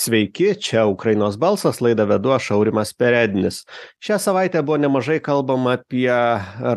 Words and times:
Sveiki, 0.00 0.54
čia 0.56 0.86
Ukrainos 0.88 1.34
balsas, 1.36 1.82
laidą 1.84 2.06
vedu 2.08 2.30
aš 2.32 2.46
Aurimas 2.54 2.94
Perednis. 2.96 3.66
Šią 4.00 4.16
savaitę 4.16 4.62
buvo 4.64 4.78
nemažai 4.80 5.18
kalbama 5.20 5.74
apie 5.76 6.08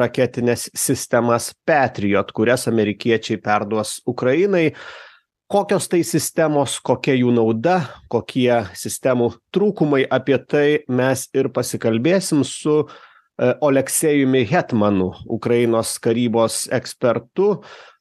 raketinės 0.02 0.66
sistemas 0.76 1.54
Patriot, 1.64 2.34
kurias 2.36 2.68
amerikiečiai 2.68 3.40
perduos 3.40 4.02
Ukrainai. 4.04 4.74
Kokios 5.48 5.88
tai 5.88 6.02
sistemos, 6.04 6.76
kokia 6.84 7.16
jų 7.16 7.32
nauda, 7.38 7.78
kokie 8.12 8.66
sistemų 8.76 9.32
trūkumai, 9.56 10.04
apie 10.04 10.42
tai 10.44 10.68
mes 10.92 11.30
ir 11.32 11.48
pasikalbėsim 11.56 12.44
su 12.44 12.82
e, 12.84 12.88
Oleksejumi 13.64 14.44
Hetmanu, 14.52 15.14
Ukrainos 15.32 15.96
karybos 16.04 16.66
ekspertu, 16.76 17.54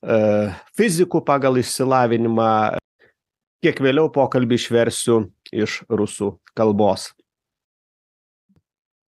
e, 0.03 0.23
fiziku 0.75 1.23
pagal 1.23 1.63
išsilavinimą, 1.63 2.82
kiek 3.63 3.81
vėliau 3.81 4.11
pokalbį 4.13 4.59
išversiu 4.59 5.19
iš 5.55 5.83
rusų 5.89 6.35
kalbos. 6.59 7.13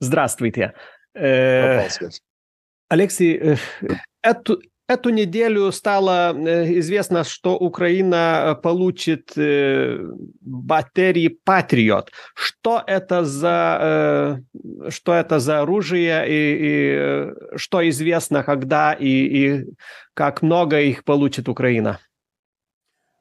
Здравствуйте. 0.04 0.74
Э, 1.16 1.88
Алексей, 2.90 3.58
эту, 4.22 4.62
эту 4.88 5.10
неделю 5.10 5.72
стало 5.72 6.36
известно, 6.78 7.24
что 7.24 7.56
Украина 7.58 8.60
получит 8.62 9.32
батареи 10.42 11.40
Патриот. 11.46 12.12
Что 12.36 12.84
это 12.86 13.24
за, 13.24 14.44
что 14.90 15.14
это 15.14 15.40
за 15.40 15.62
оружие 15.62 16.26
и, 16.28 16.58
и 16.60 17.58
что 17.58 17.88
известно, 17.90 18.44
когда 18.44 18.92
и, 18.92 19.08
и 19.08 19.66
как 20.14 20.42
много 20.42 20.82
их 20.82 21.06
получит 21.06 21.48
Украина? 21.48 22.00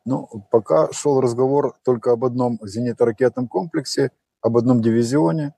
Ну, 0.04 0.28
пока 0.50 0.92
шел 0.92 1.20
разговор 1.20 1.74
только 1.84 2.12
об 2.12 2.24
одном 2.24 2.58
зенитно-ракетном 2.62 3.46
комплексе, 3.46 4.10
об 4.40 4.56
одном 4.56 4.82
дивизионе, 4.82 5.54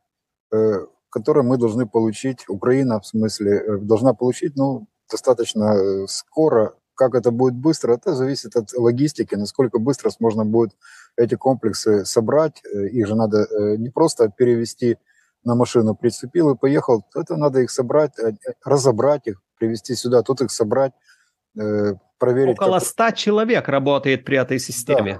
э, 0.52 0.86
который 1.10 1.42
мы 1.42 1.56
должны 1.56 1.86
получить, 1.86 2.44
Украина, 2.48 3.00
в 3.00 3.06
смысле, 3.06 3.52
э, 3.52 3.78
должна 3.78 4.12
получить, 4.12 4.56
ну, 4.56 4.86
достаточно 5.10 5.74
э, 5.74 6.06
скоро. 6.08 6.74
Как 6.94 7.14
это 7.14 7.30
будет 7.30 7.54
быстро, 7.54 7.94
это 7.94 8.14
зависит 8.14 8.54
от 8.54 8.72
логистики, 8.74 9.34
насколько 9.34 9.78
быстро 9.78 10.10
можно 10.20 10.44
будет 10.44 10.76
эти 11.16 11.34
комплексы 11.36 12.04
собрать. 12.04 12.62
Их 12.72 13.06
же 13.08 13.16
надо 13.16 13.48
не 13.78 13.88
просто 13.90 14.28
перевести 14.28 14.98
на 15.42 15.56
машину, 15.56 15.96
прицепил 15.96 16.50
и 16.50 16.56
поехал. 16.56 17.04
Это 17.16 17.36
надо 17.36 17.60
их 17.60 17.70
собрать, 17.72 18.12
разобрать 18.64 19.26
их, 19.26 19.42
привезти 19.58 19.96
сюда, 19.96 20.22
тут 20.22 20.40
их 20.42 20.52
собрать, 20.52 20.92
проверить... 22.24 22.58
Около 22.58 22.78
как... 22.78 22.88
100 22.88 23.10
человек 23.12 23.68
работает 23.68 24.24
при 24.24 24.38
этой 24.38 24.58
системе. 24.58 25.18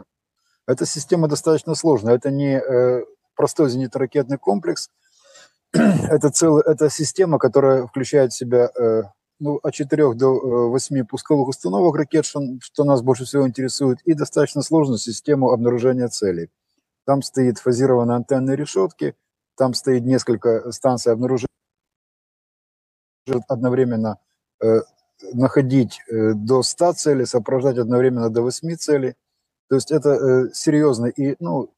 Да. 0.67 0.73
Эта 0.73 0.87
система 0.87 1.29
достаточно 1.29 1.75
сложная. 1.75 2.15
Это 2.15 2.31
не 2.31 2.59
э, 2.59 3.05
простой 3.37 3.69
зенитно-ракетный 3.69 4.39
комплекс. 4.39 4.89
это, 5.73 6.31
целый, 6.31 6.63
это 6.67 6.89
система, 6.89 7.39
которая 7.39 7.87
включает 7.87 8.33
в 8.33 8.37
себя 8.37 8.71
э, 8.79 9.03
ну, 9.39 9.61
от 9.63 9.75
4 9.75 10.15
до 10.15 10.69
8 10.71 10.97
э, 10.97 11.05
пусковых 11.05 11.49
установок 11.49 11.97
ракет, 11.97 12.25
что, 12.25 12.41
что 12.63 12.85
нас 12.85 13.03
больше 13.03 13.25
всего 13.25 13.47
интересует, 13.47 13.99
и 14.05 14.15
достаточно 14.15 14.63
сложную 14.63 14.99
систему 14.99 15.51
обнаружения 15.51 16.09
целей. 16.09 16.49
Там 17.05 17.21
стоит 17.21 17.59
фазированные 17.59 18.17
антенные 18.17 18.57
решетки, 18.57 19.15
там 19.57 19.75
стоит 19.75 20.05
несколько 20.05 20.73
станций 20.73 21.13
обнаружения 21.13 21.49
одновременно 23.49 24.19
э, 24.63 24.81
находить 25.33 26.01
э, 26.11 26.35
до 26.35 26.63
100 26.63 26.93
целей, 26.95 27.27
сопровождать 27.27 27.79
одновременно 27.79 28.31
до 28.31 28.43
8 28.43 28.77
целей. 28.77 29.15
То 29.69 29.77
есть 29.77 29.91
это 29.91 30.11
э, 30.11 30.51
серьезно. 30.53 31.07
И, 31.07 31.37
ну, 31.41 31.73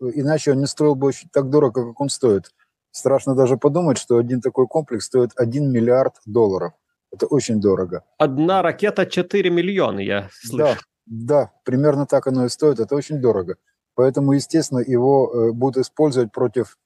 иначе 0.00 0.52
он 0.52 0.60
не 0.60 0.66
строил 0.66 0.94
бы 0.94 1.08
очень 1.08 1.28
так 1.32 1.50
дорого, 1.50 1.86
как 1.86 2.00
он 2.00 2.08
стоит. 2.08 2.52
Страшно 2.90 3.34
даже 3.34 3.56
подумать, 3.56 3.98
что 3.98 4.16
один 4.16 4.40
такой 4.40 4.66
комплекс 4.66 5.06
стоит 5.06 5.32
1 5.36 5.70
миллиард 5.70 6.14
долларов. 6.26 6.72
Это 7.10 7.26
очень 7.26 7.60
дорого. 7.60 8.04
Одна 8.18 8.62
ракета 8.62 9.06
4 9.06 9.50
миллиона, 9.50 10.00
я 10.00 10.28
слышу. 10.32 10.58
Да, 10.58 10.76
да, 11.06 11.52
примерно 11.64 12.06
так 12.06 12.26
оно 12.26 12.44
и 12.44 12.48
стоит. 12.48 12.80
Это 12.80 12.94
очень 12.94 13.20
дорого. 13.20 13.56
Поэтому, 13.94 14.32
естественно, 14.32 14.80
его 14.80 15.32
э, 15.32 15.52
будут 15.52 15.84
использовать 15.84 16.32
против 16.32 16.76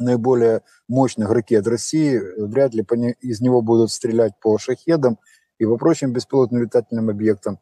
наиболее 0.00 0.62
мощных 0.88 1.30
ракет 1.30 1.66
России, 1.66 2.20
вряд 2.36 2.74
ли 2.74 2.84
из 3.20 3.40
него 3.40 3.62
будут 3.62 3.90
стрелять 3.90 4.32
по 4.40 4.58
шахедам 4.58 5.18
и 5.58 5.66
по 5.66 5.76
прочим 5.76 6.12
беспилотным 6.12 6.62
летательным 6.62 7.10
объектам. 7.10 7.58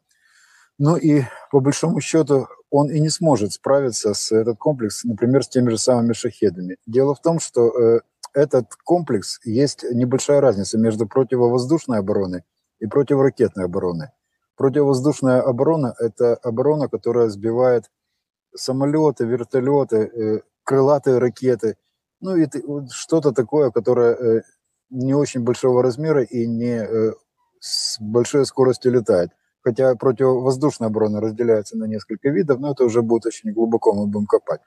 Ну 0.79 0.97
и 0.97 1.23
по 1.51 1.61
большому 1.61 2.01
счету 2.01 2.47
он 2.71 2.91
и 2.91 3.01
не 3.01 3.09
сможет 3.09 3.53
справиться 3.53 4.15
с 4.15 4.31
этот 4.31 4.59
комплекс, 4.59 5.05
например, 5.05 5.43
с 5.43 5.49
теми 5.49 5.71
же 5.71 5.79
самыми 5.79 6.13
шахедами. 6.13 6.77
Дело 6.87 7.15
в 7.15 7.21
том, 7.21 7.41
что 7.41 7.69
э, 7.69 8.01
этот 8.33 8.75
комплекс 8.85 9.41
есть 9.45 9.85
небольшая 9.91 10.41
разница 10.41 10.79
между 10.79 11.09
противовоздушной 11.09 11.99
обороной 11.99 12.45
и 12.79 12.87
противоракетной 12.87 13.65
обороной. 13.65 14.09
Противовоздушная 14.57 15.41
оборона– 15.41 15.95
это 15.99 16.35
оборона, 16.35 16.89
которая 16.89 17.29
сбивает 17.29 17.91
самолеты, 18.55 19.25
вертолеты, 19.25 19.97
э, 19.97 20.41
крылатые 20.63 21.19
ракеты– 21.19 21.77
ну, 22.21 22.37
и 22.37 22.47
что-то 22.91 23.33
такое, 23.33 23.71
которое 23.71 24.15
э, 24.15 24.43
не 24.91 25.15
очень 25.15 25.43
большого 25.43 25.83
размера 25.83 26.23
и 26.23 26.47
не 26.47 26.85
э, 26.85 27.13
с 27.61 28.01
большой 28.01 28.45
скоростью 28.47 28.93
летает. 28.93 29.31
Хотя 29.63 29.95
противовоздушная 29.95 30.89
оборона 30.89 31.21
разделяется 31.21 31.77
на 31.77 31.85
несколько 31.85 32.31
видов, 32.31 32.59
но 32.61 32.73
это 32.73 32.85
уже 32.85 33.03
будет 33.03 33.27
очень 33.27 33.53
глубоко, 33.53 33.93
мы 33.93 34.07
будем 34.07 34.27
копать. 34.27 34.61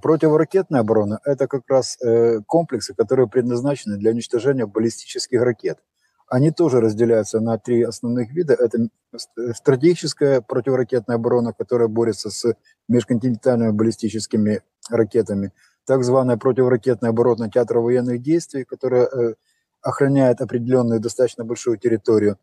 Противоракетная 0.00 0.80
оборона– 0.80 1.20
это 1.24 1.46
как 1.46 1.62
раз 1.68 1.98
э, 2.02 2.40
комплексы, 2.46 2.94
которые 2.94 3.28
предназначены 3.28 3.98
для 3.98 4.10
уничтожения 4.10 4.66
баллистических 4.66 5.40
ракет. 5.42 5.78
Они 6.28 6.50
тоже 6.50 6.80
разделяются 6.80 7.40
на 7.40 7.58
три 7.58 7.82
основных 7.82 8.30
вида. 8.32 8.54
Это 8.54 8.88
стратегическая 9.54 10.40
противоракетная 10.40 11.16
оборона, 11.16 11.52
которая 11.52 11.88
борется 11.88 12.30
с 12.30 12.54
межконтинентальными 12.88 13.70
баллистическими 13.70 14.60
ракетами– 14.90 15.52
так 15.86 16.04
званая 16.04 16.36
противоракетная 16.36 17.10
оборона 17.10 17.50
театра 17.50 17.80
военных 17.80 18.22
действий, 18.22 18.64
которая 18.64 19.06
э, 19.06 19.34
охраняет 19.80 20.40
определенную 20.40 21.00
достаточно 21.00 21.44
большую 21.44 21.78
территорию, 21.78 22.38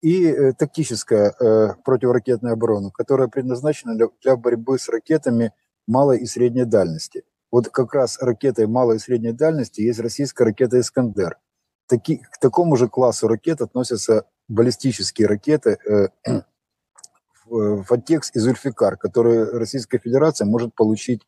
и 0.00 0.26
э, 0.26 0.52
тактическая 0.52 1.34
э, 1.38 1.74
противоракетная 1.84 2.52
оборона, 2.52 2.90
которая 2.90 3.28
предназначена 3.28 3.96
для 4.22 4.36
борьбы 4.36 4.78
с 4.78 4.88
ракетами 4.88 5.52
малой 5.86 6.18
и 6.18 6.26
средней 6.26 6.64
дальности. 6.64 7.24
Вот 7.50 7.68
как 7.68 7.94
раз 7.94 8.18
ракетой 8.20 8.66
малой 8.66 8.96
и 8.96 8.98
средней 8.98 9.32
дальности 9.32 9.82
есть 9.82 10.00
российская 10.00 10.44
ракета 10.44 10.80
«Искандер». 10.80 11.38
Таки, 11.86 12.16
к 12.16 12.38
такому 12.38 12.76
же 12.76 12.88
классу 12.88 13.28
ракет 13.28 13.60
относятся 13.60 14.24
баллистические 14.48 15.28
ракеты 15.28 15.78
э, 15.86 16.08
«Фатекс» 17.84 18.30
и 18.34 18.38
«Зульфикар», 18.38 18.96
которые 18.96 19.44
Российская 19.44 19.98
Федерация 19.98 20.46
может 20.46 20.74
получить 20.74 21.22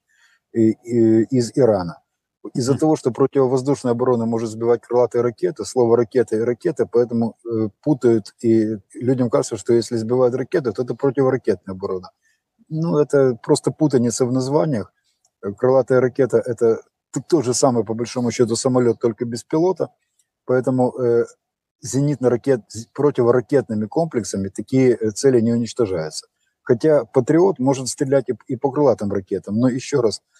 из 0.54 1.52
Ирана. 1.54 2.00
Из-за 2.52 2.76
того, 2.76 2.94
что 2.96 3.10
противовоздушная 3.10 3.92
оборона 3.92 4.26
может 4.26 4.50
сбивать 4.50 4.82
крылатые 4.82 5.22
ракеты, 5.22 5.64
слово 5.64 5.96
ракета 5.96 6.36
и 6.36 6.40
ракета, 6.40 6.86
поэтому 6.86 7.36
э, 7.44 7.70
путают, 7.82 8.34
и 8.40 8.76
людям 8.92 9.30
кажется, 9.30 9.56
что 9.56 9.72
если 9.72 9.96
сбивают 9.96 10.34
ракеты, 10.34 10.72
то 10.72 10.82
это 10.82 10.94
противоракетная 10.94 11.74
оборона. 11.74 12.10
Ну, 12.68 12.98
это 12.98 13.38
просто 13.42 13.70
путаница 13.70 14.26
в 14.26 14.32
названиях. 14.32 14.92
Крылатая 15.56 16.00
ракета– 16.00 16.36
это 16.46 16.82
тот 17.28 17.44
же 17.44 17.54
самый, 17.54 17.84
по 17.84 17.94
большому 17.94 18.30
счету, 18.30 18.56
самолет, 18.56 18.98
только 18.98 19.24
без 19.24 19.42
пилота. 19.42 19.88
Поэтому 20.44 20.92
э, 20.98 21.24
зенитно-ракет, 21.80 22.60
противоракетными 22.92 23.86
комплексами 23.86 24.48
такие 24.48 24.94
э, 24.94 25.10
цели 25.12 25.40
не 25.40 25.52
уничтожаются. 25.52 26.26
Хотя 26.62 27.06
«Патриот» 27.06 27.58
может 27.58 27.88
стрелять 27.88 28.28
и, 28.28 28.34
и 28.48 28.56
по 28.56 28.70
крылатым 28.70 29.10
ракетам. 29.10 29.58
Но 29.58 29.68
еще 29.68 30.00
раз– 30.00 30.20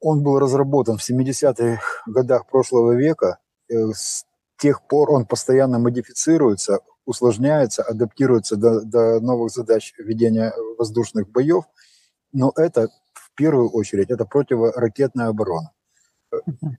он 0.00 0.22
был 0.22 0.38
разработан 0.38 0.96
в 0.98 1.08
70-х 1.08 1.80
годах 2.06 2.46
прошлого 2.46 2.92
века. 2.92 3.38
Э, 3.68 3.92
с 3.92 4.24
тех 4.56 4.86
пор 4.86 5.10
он 5.10 5.26
постоянно 5.26 5.78
модифицируется, 5.78 6.80
усложняется, 7.04 7.82
адаптируется 7.82 8.56
до, 8.56 8.82
до 8.82 9.20
новых 9.20 9.50
задач 9.50 9.94
ведения 9.98 10.52
воздушных 10.78 11.28
боев. 11.30 11.64
Но 12.32 12.52
это 12.56 12.88
в 13.14 13.34
первую 13.34 13.70
очередь 13.70 14.10
это 14.10 14.24
противоракетная 14.24 15.28
оборона. 15.28 15.72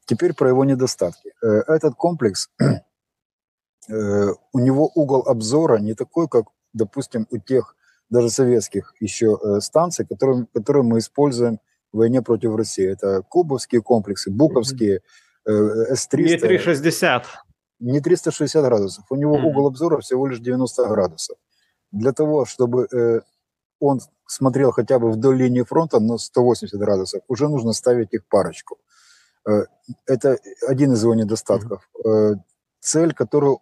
Теперь 0.05 0.33
про 0.33 0.49
его 0.49 0.63
недостатки. 0.63 1.33
Э, 1.41 1.63
этот 1.67 1.95
комплекс, 1.95 2.49
э, 3.89 4.27
у 4.53 4.59
него 4.59 4.91
угол 4.95 5.23
обзора 5.27 5.79
не 5.79 5.93
такой, 5.93 6.27
как, 6.27 6.45
допустим, 6.73 7.27
у 7.31 7.37
тех 7.37 7.75
даже 8.09 8.29
советских 8.31 8.95
еще 8.99 9.37
станций, 9.59 10.03
которые, 10.03 10.47
которые 10.51 10.81
мы 10.83 10.97
используем 10.97 11.59
войне 11.97 12.21
против 12.21 12.55
России. 12.55 12.87
Это 12.87 13.21
Кубовские 13.27 13.81
комплексы, 13.81 14.31
Буковские, 14.31 15.01
э, 15.45 15.51
С-300. 15.95 16.23
Не 16.23 16.37
360. 16.37 17.25
Не 17.79 17.99
360 18.01 18.63
градусов. 18.63 19.05
У 19.09 19.15
него 19.15 19.37
mm-hmm. 19.37 19.43
угол 19.43 19.67
обзора 19.67 19.99
всего 19.99 20.27
лишь 20.27 20.39
90 20.39 20.87
градусов. 20.87 21.37
Для 21.91 22.11
того, 22.11 22.45
чтобы 22.45 22.87
э, 22.91 23.21
он 23.79 23.99
смотрел 24.27 24.71
хотя 24.71 24.99
бы 24.99 25.11
вдоль 25.11 25.37
линии 25.37 25.63
фронта 25.63 25.99
на 25.99 26.17
180 26.17 26.77
градусов, 26.79 27.21
уже 27.27 27.47
нужно 27.47 27.73
ставить 27.73 28.13
их 28.13 28.27
парочку. 28.27 28.77
Э, 29.47 29.65
это 30.05 30.37
один 30.67 30.93
из 30.93 31.03
его 31.03 31.15
недостатков. 31.15 31.89
Э, 32.05 32.33
цель, 32.79 33.13
которую... 33.13 33.59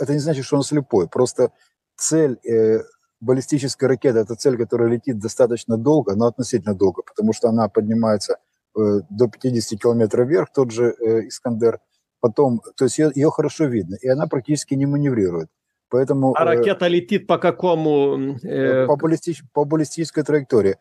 Это 0.00 0.12
не 0.12 0.20
значит, 0.20 0.44
что 0.44 0.56
он 0.56 0.62
слепой. 0.62 1.08
Просто 1.08 1.50
цель 1.96 2.38
э, 2.44 2.82
баллистической 3.20 3.88
ракеты– 3.88 4.18
это 4.20 4.34
цель, 4.34 4.56
которая 4.56 4.88
летит 4.88 5.18
достаточно 5.18 5.76
долго, 5.76 6.14
но 6.14 6.26
относительно 6.26 6.74
долго, 6.74 7.02
потому 7.02 7.32
что 7.32 7.48
она 7.48 7.68
поднимается 7.68 8.38
до 8.74 9.28
50 9.28 9.80
километров 9.80 10.28
вверх, 10.28 10.48
тот 10.54 10.70
же 10.70 10.90
«Искандер». 11.26 11.80
Потом, 12.20 12.60
то 12.76 12.84
есть 12.84 12.98
ее, 12.98 13.10
ее 13.14 13.30
хорошо 13.30 13.66
видно, 13.66 13.96
и 14.00 14.08
она 14.08 14.26
практически 14.26 14.74
не 14.74 14.86
маневрирует. 14.86 15.48
Поэтому, 15.90 16.34
а 16.36 16.44
ракета 16.44 16.86
э, 16.86 16.88
летит 16.88 17.26
по 17.26 17.38
какому? 17.38 18.36
Э... 18.42 18.86
По, 18.86 18.96
баллистич, 18.96 19.42
по 19.52 19.64
баллистической 19.64 20.22
траектории. 20.22 20.76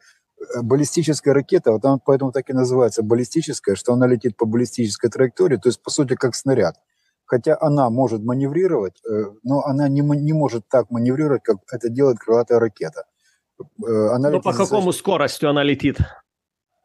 Баллистическая 0.61 1.33
ракета, 1.33 1.71
вот 1.71 1.85
она 1.85 1.99
поэтому 2.03 2.31
так 2.31 2.49
и 2.49 2.53
называется 2.53 3.03
баллистическая, 3.03 3.75
что 3.75 3.93
она 3.93 4.07
летит 4.07 4.35
по 4.35 4.45
баллистической 4.45 5.09
траектории, 5.09 5.57
то 5.57 5.69
есть 5.69 5.81
по 5.81 5.89
сути 5.89 6.15
как 6.15 6.35
снаряд. 6.35 6.75
Хотя 7.27 7.57
она 7.59 7.89
может 7.89 8.23
маневрировать, 8.23 9.01
но 9.43 9.61
она 9.63 9.87
не, 9.87 10.01
не 10.01 10.33
может 10.33 10.67
так 10.67 10.89
маневрировать, 10.89 11.43
как 11.43 11.57
это 11.71 11.89
делает 11.89 12.17
крылатая 12.19 12.59
ракета. 12.59 13.03
Она 13.85 14.29
но 14.29 14.41
по 14.41 14.53
какому 14.53 14.91
за... 14.91 14.97
скоростью 14.97 15.49
она 15.49 15.61
летит? 15.61 15.97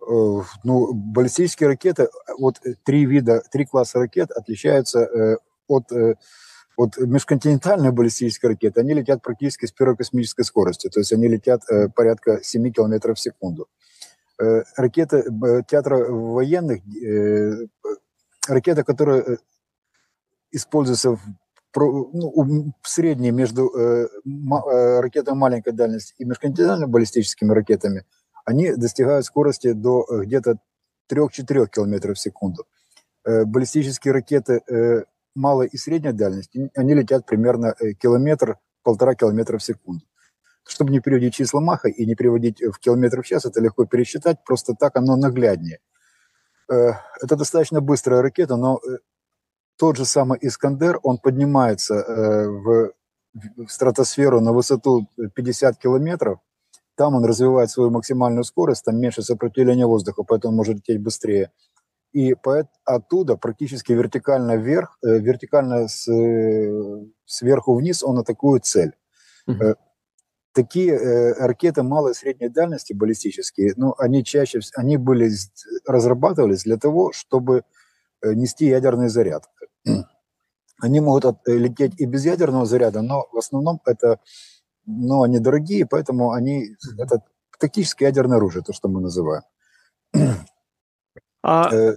Ну, 0.00 0.92
баллистические 0.92 1.68
ракеты, 1.68 2.08
вот 2.38 2.56
три 2.84 3.06
вида, 3.06 3.42
три 3.52 3.64
класса 3.64 4.00
ракет 4.00 4.32
отличаются 4.32 5.38
от 5.68 5.84
вот 6.76 6.96
межконтинентальные 6.98 7.92
баллистические 7.92 8.50
ракеты, 8.50 8.80
они 8.80 8.94
летят 8.94 9.22
практически 9.22 9.66
с 9.66 9.72
первой 9.72 9.96
космической 9.96 10.42
скоростью, 10.42 10.90
то 10.90 11.00
есть 11.00 11.12
они 11.12 11.28
летят 11.28 11.62
э, 11.70 11.88
порядка 11.88 12.40
7 12.42 12.72
километров 12.72 13.18
в 13.18 13.20
секунду. 13.20 13.68
Э, 14.40 14.62
ракеты 14.76 15.18
э, 15.18 15.62
театра 15.68 15.98
военных, 16.10 16.80
э, 17.04 17.66
ракета, 18.48 18.84
которая 18.84 19.20
э, 19.20 19.36
используется 20.52 21.16
в, 21.16 21.20
ну, 21.74 22.72
в 22.80 22.88
средней 22.88 23.30
между 23.30 23.68
э, 23.68 24.08
э, 24.24 25.00
ракетами 25.00 25.36
маленькой 25.36 25.72
дальности 25.72 26.14
и 26.18 26.24
межконтинентальными 26.24 26.90
баллистическими 26.90 27.52
ракетами, 27.52 28.04
они 28.44 28.74
достигают 28.74 29.24
скорости 29.24 29.72
до 29.72 30.06
э, 30.08 30.24
где-то 30.24 30.58
3-4 31.10 31.68
километров 31.68 32.16
в 32.16 32.20
секунду. 32.20 32.66
Э, 33.24 33.44
баллистические 33.44 34.12
ракеты 34.12 34.62
э, 34.68 35.04
малой 35.34 35.68
и 35.68 35.76
средней 35.76 36.12
дальности, 36.12 36.70
они 36.74 36.94
летят 36.94 37.24
примерно 37.24 37.74
э, 37.78 37.92
километр, 37.92 38.58
полтора 38.82 39.14
километра 39.14 39.58
в 39.58 39.62
секунду. 39.62 40.04
Чтобы 40.66 40.90
не 40.90 41.00
переводить 41.00 41.34
числа 41.34 41.60
Маха 41.60 41.88
и 41.88 42.04
не 42.04 42.14
переводить 42.14 42.60
в 42.62 42.78
километр 42.78 43.22
в 43.22 43.26
час, 43.26 43.44
это 43.44 43.60
легко 43.60 43.84
пересчитать, 43.84 44.44
просто 44.44 44.74
так 44.74 44.96
оно 44.96 45.16
нагляднее. 45.16 45.80
Это 46.68 47.36
достаточно 47.36 47.80
быстрая 47.80 48.22
ракета, 48.22 48.56
но 48.56 48.80
тот 49.82 49.96
же 49.96 50.04
самый 50.04 50.38
Искандер, 50.40 51.00
он 51.02 51.18
поднимается 51.18 52.04
в 52.46 52.92
стратосферу 53.68 54.40
на 54.40 54.52
высоту 54.52 55.08
50 55.34 55.76
километров, 55.76 56.38
там 56.94 57.16
он 57.16 57.24
развивает 57.24 57.68
свою 57.68 57.90
максимальную 57.90 58.44
скорость, 58.44 58.84
там 58.84 59.00
меньше 59.00 59.22
сопротивления 59.22 59.86
воздуха, 59.86 60.22
поэтому 60.22 60.54
может 60.54 60.76
лететь 60.76 61.02
быстрее 61.02 61.50
и 62.12 62.36
оттуда 62.84 63.36
практически 63.36 63.90
вертикально 63.92 64.56
вверх, 64.56 64.98
э, 65.02 65.18
вертикально 65.18 65.88
с, 65.88 66.08
э, 66.08 67.04
сверху 67.24 67.74
вниз 67.74 68.04
он 68.04 68.18
атакует 68.18 68.64
цель. 68.64 68.92
Угу. 69.48 69.74
Такие 70.52 71.32
ракеты 71.32 71.82
малой 71.82 72.12
и 72.12 72.14
средней 72.14 72.50
дальности 72.50 72.92
баллистические, 72.92 73.72
ну, 73.76 73.96
они 73.98 74.22
чаще 74.22 74.60
они 74.76 74.96
были 74.96 75.28
разрабатывались 75.86 76.62
для 76.62 76.76
того, 76.76 77.10
чтобы 77.12 77.64
нести 78.22 78.66
ядерный 78.66 79.08
заряд. 79.08 79.48
Они 80.80 81.00
могут 81.00 81.24
от, 81.24 81.46
лететь 81.46 82.00
и 82.00 82.06
без 82.06 82.24
ядерного 82.24 82.66
заряда, 82.66 83.02
но 83.02 83.28
в 83.30 83.38
основном 83.38 83.80
это, 83.86 84.18
ну, 84.84 85.22
они 85.22 85.38
дорогие, 85.38 85.86
поэтому 85.86 86.32
они 86.32 86.76
это 86.98 87.22
тактическое 87.58 88.08
ядерное 88.08 88.38
оружие, 88.38 88.64
то, 88.64 88.72
что 88.72 88.88
мы 88.88 89.00
называем. 89.00 89.42
А... 91.42 91.72
Э, 91.72 91.96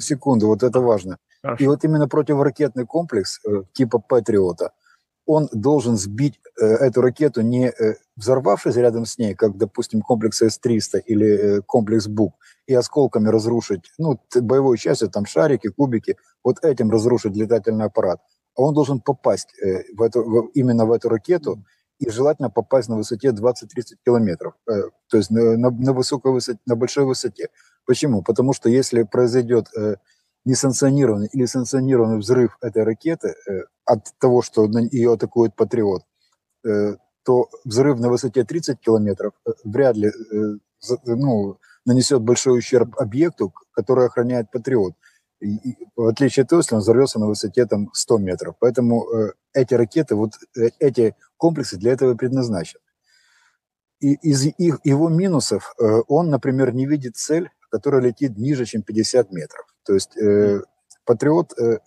секунду, 0.00 0.46
вот 0.46 0.62
это 0.62 0.80
важно. 0.80 1.18
Хорошо. 1.42 1.64
И 1.64 1.66
вот 1.66 1.84
именно 1.84 2.08
противоракетный 2.08 2.86
комплекс 2.86 3.40
э, 3.46 3.64
типа 3.72 3.98
Патриота, 3.98 4.72
он 5.26 5.48
должен 5.52 5.96
сбить 5.96 6.40
э, 6.60 6.64
эту 6.64 7.00
ракету, 7.00 7.42
не 7.42 7.68
э, 7.68 7.94
взорвавшись 8.16 8.76
рядом 8.76 9.04
с 9.04 9.18
ней, 9.18 9.34
как, 9.34 9.56
допустим, 9.56 10.02
комплекс 10.02 10.42
С-300 10.42 11.00
или 11.06 11.26
э, 11.26 11.60
комплекс 11.62 12.06
БУК, 12.08 12.34
и 12.66 12.74
осколками 12.74 13.28
разрушить, 13.28 13.92
ну, 13.98 14.20
боевой 14.40 14.78
частью, 14.78 15.10
там 15.10 15.26
шарики, 15.26 15.68
кубики, 15.68 16.16
вот 16.44 16.64
этим 16.64 16.90
разрушить 16.90 17.36
летательный 17.36 17.86
аппарат. 17.86 18.20
А 18.56 18.62
он 18.62 18.74
должен 18.74 19.00
попасть 19.00 19.48
э, 19.60 19.84
в 19.94 20.02
эту, 20.02 20.22
в, 20.22 20.50
именно 20.54 20.86
в 20.86 20.92
эту 20.92 21.08
ракету, 21.08 21.64
и 21.98 22.10
желательно 22.10 22.50
попасть 22.50 22.88
на 22.88 22.96
высоте 22.96 23.28
20-30 23.28 23.96
километров, 24.04 24.54
э, 24.68 24.82
то 25.08 25.16
есть 25.16 25.30
на, 25.30 25.56
на, 25.56 25.70
на 25.70 25.92
высокой 25.92 26.32
высоте, 26.32 26.58
на 26.66 26.74
большой 26.74 27.04
высоте. 27.04 27.48
Почему? 27.86 28.22
Потому 28.22 28.52
что 28.52 28.68
если 28.68 29.04
произойдет 29.04 29.68
э, 29.76 29.96
несанкционированный 30.44 31.28
или 31.32 31.46
санкционированный 31.46 32.18
взрыв 32.18 32.56
этой 32.60 32.84
ракеты 32.84 33.34
э, 33.48 33.62
от 33.84 34.06
того, 34.18 34.42
что 34.42 34.68
ее 34.90 35.14
атакует 35.14 35.54
Патриот, 35.54 36.02
э, 36.64 36.96
то 37.24 37.48
взрыв 37.64 37.98
на 38.00 38.08
высоте 38.08 38.44
30 38.44 38.80
километров 38.80 39.32
э, 39.46 39.50
вряд 39.64 39.96
ли 39.96 40.10
ну, 41.06 41.58
нанесет 41.84 42.22
большой 42.22 42.58
ущерб 42.58 42.98
объекту, 42.98 43.52
который 43.72 44.06
охраняет 44.06 44.50
Патриот. 44.50 44.94
И, 45.40 45.76
в 45.96 46.06
отличие 46.06 46.42
от 46.44 46.50
того, 46.50 46.60
если 46.60 46.76
он 46.76 46.80
взорвется 46.80 47.18
на 47.18 47.26
высоте 47.26 47.66
там, 47.66 47.90
100 47.92 48.18
метров. 48.18 48.54
Поэтому 48.60 49.10
э, 49.10 49.32
эти 49.54 49.74
ракеты, 49.74 50.14
вот 50.14 50.32
э, 50.56 50.70
эти 50.78 51.16
комплексы 51.36 51.76
для 51.76 51.92
этого 51.92 52.14
предназначены. 52.14 52.80
И 54.00 54.14
из 54.14 54.44
их, 54.44 54.80
его 54.84 55.08
минусов 55.08 55.74
э, 55.80 55.84
он, 56.08 56.30
например, 56.30 56.72
не 56.74 56.86
видит 56.86 57.16
цель 57.16 57.50
которая 57.72 58.02
летит 58.02 58.36
ниже, 58.36 58.66
чем 58.66 58.82
50 58.82 59.32
метров. 59.32 59.64
То 59.84 59.94
есть 59.94 60.16
э, 60.16 60.62
Патриот 61.04 61.58
э, 61.58 61.78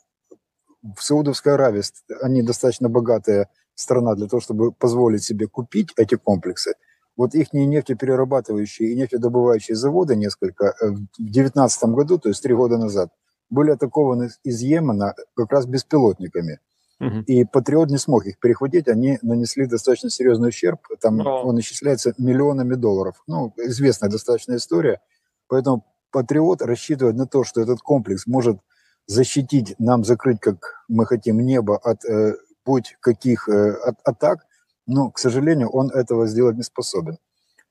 в 0.95 1.01
Саудовской 1.01 1.53
Аравии, 1.53 1.83
они 2.21 2.41
достаточно 2.41 2.89
богатая 2.89 3.49
страна 3.73 4.15
для 4.15 4.27
того, 4.27 4.41
чтобы 4.41 4.71
позволить 4.71 5.23
себе 5.23 5.47
купить 5.47 5.89
эти 5.97 6.15
комплексы. 6.15 6.73
Вот 7.17 7.33
их 7.33 7.53
нефтеперерабатывающие 7.53 8.91
и 8.91 8.95
нефтедобывающие 8.95 9.75
заводы 9.75 10.15
несколько 10.15 10.75
э, 10.81 10.89
в 10.89 10.99
2019 11.17 11.83
году, 11.89 12.19
то 12.19 12.29
есть 12.29 12.43
три 12.43 12.53
года 12.53 12.77
назад, 12.77 13.09
были 13.49 13.71
атакованы 13.71 14.29
из 14.43 14.61
Йемена 14.61 15.13
как 15.35 15.51
раз 15.51 15.65
беспилотниками. 15.65 16.59
Угу. 16.99 17.23
И 17.27 17.43
Патриот 17.43 17.89
не 17.89 17.97
смог 17.97 18.25
их 18.25 18.39
перехватить, 18.39 18.87
они 18.87 19.19
нанесли 19.21 19.65
достаточно 19.65 20.09
серьезный 20.09 20.49
ущерб, 20.49 20.79
там 21.01 21.17
Но... 21.17 21.43
он 21.43 21.59
исчисляется 21.59 22.13
миллионами 22.17 22.75
долларов. 22.75 23.21
Ну, 23.27 23.53
известная 23.57 24.09
достаточно 24.09 24.55
история– 24.55 24.99
Поэтому 25.47 25.85
Патриот 26.11 26.61
рассчитывает 26.61 27.15
на 27.15 27.27
то, 27.27 27.43
что 27.43 27.61
этот 27.61 27.81
комплекс 27.81 28.27
может 28.27 28.59
защитить, 29.07 29.75
нам 29.79 30.03
закрыть, 30.03 30.39
как 30.39 30.83
мы 30.87 31.05
хотим, 31.05 31.39
небо 31.39 31.77
от 31.77 32.05
э, 32.05 32.35
будь 32.65 32.95
каких 32.99 33.47
э, 33.47 33.71
от, 33.71 33.99
атак, 34.03 34.45
но, 34.87 35.11
к 35.11 35.19
сожалению, 35.19 35.69
он 35.69 35.89
этого 35.89 36.27
сделать 36.27 36.57
не 36.57 36.63
способен. 36.63 37.17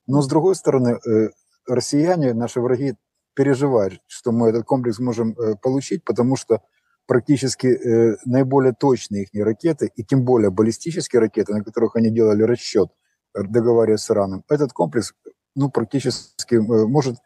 Но, 0.06 0.22
с 0.22 0.28
другой 0.28 0.54
стороны, 0.54 0.98
э, 1.06 1.30
россияне, 1.66 2.34
наши 2.34 2.60
враги, 2.60 2.94
переживают, 3.34 4.00
что 4.06 4.32
мы 4.32 4.48
этот 4.48 4.64
комплекс 4.64 4.98
можем 4.98 5.32
э, 5.32 5.56
получить, 5.60 6.04
потому 6.04 6.36
что 6.36 6.60
практически 7.06 7.66
э, 7.66 8.16
наиболее 8.24 8.72
точные 8.72 9.24
их 9.24 9.44
ракеты, 9.44 9.90
и 9.96 10.04
тем 10.04 10.24
более 10.24 10.50
баллистические 10.50 11.20
ракеты, 11.20 11.52
на 11.52 11.64
которых 11.64 11.96
они 11.96 12.10
делали 12.10 12.42
расчет, 12.42 12.90
э, 13.34 13.42
договариваясь 13.42 14.00
с 14.00 14.10
Ираном, 14.10 14.44
этот 14.48 14.72
комплекс 14.72 15.12
ну, 15.56 15.70
практически 15.70 16.56
э, 16.56 16.58
может 16.86 17.16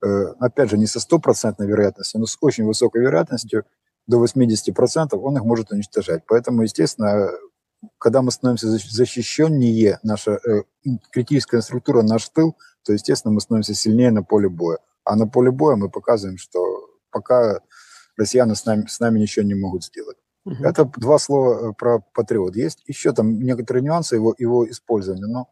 опять 0.00 0.70
же, 0.70 0.78
не 0.78 0.86
со 0.86 1.00
стопроцентной 1.00 1.66
вероятностью, 1.66 2.20
но 2.20 2.26
с 2.26 2.38
очень 2.40 2.64
высокой 2.64 3.02
вероятностью, 3.02 3.64
до 4.06 4.22
80% 4.24 5.16
он 5.16 5.36
их 5.36 5.44
может 5.44 5.70
уничтожать. 5.72 6.24
Поэтому, 6.26 6.62
естественно, 6.62 7.30
когда 7.98 8.22
мы 8.22 8.30
становимся 8.30 8.68
защищеннее, 8.68 9.98
наша 10.02 10.32
э, 10.32 10.62
критическая 11.10 11.62
структура, 11.62 12.02
наш 12.02 12.28
тыл, 12.28 12.56
то, 12.84 12.92
естественно, 12.92 13.32
мы 13.32 13.40
становимся 13.40 13.74
сильнее 13.74 14.10
на 14.10 14.22
поле 14.22 14.48
боя. 14.48 14.78
А 15.04 15.16
на 15.16 15.26
поле 15.26 15.50
боя 15.50 15.76
мы 15.76 15.88
показываем, 15.88 16.38
что 16.38 16.60
пока 17.10 17.60
россияне 18.16 18.54
с 18.54 18.64
нами, 18.66 18.86
с 18.86 19.00
нами 19.00 19.18
ничего 19.18 19.44
не 19.44 19.54
могут 19.54 19.84
сделать. 19.84 20.18
Угу. 20.44 20.64
Это 20.64 20.84
два 20.96 21.18
слова 21.18 21.70
э, 21.70 21.72
про 21.72 22.00
патриот. 22.14 22.56
Есть 22.56 22.82
еще 22.86 23.12
там 23.12 23.40
некоторые 23.40 23.82
нюансы 23.82 24.16
его, 24.16 24.34
его 24.38 24.68
использования, 24.68 25.26
но 25.26 25.48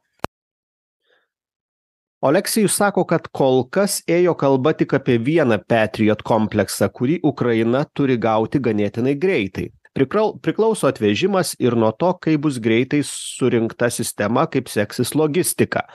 oleksijus 2.21 2.77
sako 2.77 3.05
kad 3.09 3.29
kol 3.33 3.65
kas 3.71 4.01
ėjo 4.11 4.35
kalba 4.39 4.75
tik 4.77 4.95
apie 4.99 5.19
vieną 5.23 5.61
patriot 5.69 6.23
kompleksą 6.27 6.91
kurį 6.95 7.21
ukraina 7.23 7.85
turi 7.95 8.19
gauti 8.19 8.61
ganėtinai 8.63 9.15
greitai. 9.19 9.69
Priklauso 9.99 10.87
atvežimas 10.87 11.57
ir 11.59 11.75
nuo 11.75 11.91
to 11.91 12.13
kaip 12.23 12.45
bus 12.45 12.61
greitai 12.63 13.01
surinkta 13.07 13.91
sistema 13.91 14.47
kaip 14.47 14.71
seksis 14.71 15.15
logistika 15.19 15.87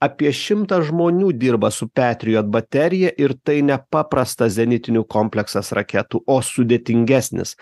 apie 0.00 0.32
šimtą 0.32 0.80
žmonių 0.88 1.30
dirba 1.36 1.70
su 1.74 1.88
patriot 1.92 2.48
baterija 2.52 3.12
ir 3.20 3.34
tai 3.44 3.60
nepaprastas 3.66 4.56
zenitinių 4.56 5.04
kompleksas 5.04 5.72
raketų 5.76 6.22
o 6.26 6.40
sudėtingesnis. 6.44 7.56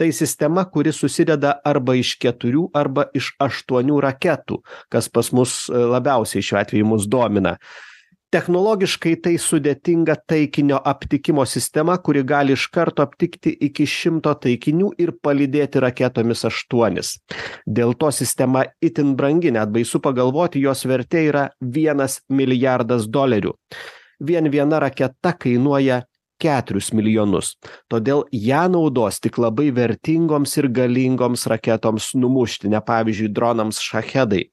Tai 0.00 0.08
sistema 0.16 0.64
kuri 0.64 0.92
susideda 0.96 1.58
arba 1.68 1.94
iš 2.00 2.16
keturių 2.22 2.70
arba 2.74 3.06
iš 3.14 3.34
aštuonių 3.42 4.00
raketų 4.02 4.62
kas 4.92 5.10
pas 5.12 5.32
mus 5.36 5.66
labiausiai 5.68 6.42
šiuo 6.42 6.62
atveju 6.62 6.88
mus 6.94 7.08
domina 7.10 7.58
technologiškai 8.32 9.12
tai 9.24 9.34
sudėtinga 9.40 10.16
taikinio 10.28 10.78
aptikimo 10.92 11.44
sistema 11.48 11.98
kuri 12.00 12.22
gali 12.26 12.56
iš 12.56 12.66
karto 12.72 13.04
aptikti 13.04 13.52
iki 13.68 13.86
šimto 13.88 14.32
taikinių 14.44 14.92
ir 15.02 15.14
palydėti 15.24 15.82
raketomis 15.84 16.46
aštuonis. 16.48 17.16
Dėl 17.66 17.94
to 18.00 18.10
sistema 18.14 18.64
itin 18.80 19.14
brangi 19.18 19.52
net 19.52 19.72
baisu 19.74 20.00
pagalvoti 20.04 20.62
jos 20.64 20.86
vertė 20.88 21.26
yra 21.28 21.48
vienas 21.60 22.20
milijardas 22.32 23.08
dolerių. 23.12 23.52
Vien 24.22 24.48
viena 24.50 24.78
raketa 24.80 25.34
kainuoja 25.34 26.02
keturis 26.42 26.90
milijonus. 26.96 27.54
Todėl 27.92 28.24
ją 28.34 28.64
naudos 28.72 29.20
tik 29.22 29.38
labai 29.42 29.70
vertingoms 29.74 30.56
ir 30.60 30.70
galingoms 30.74 31.46
raketoms 31.50 32.12
numušti 32.18 32.72
ne 32.72 32.82
pavyzdžiui 32.82 33.30
dronams 33.34 33.82
šachedai. 33.82 34.46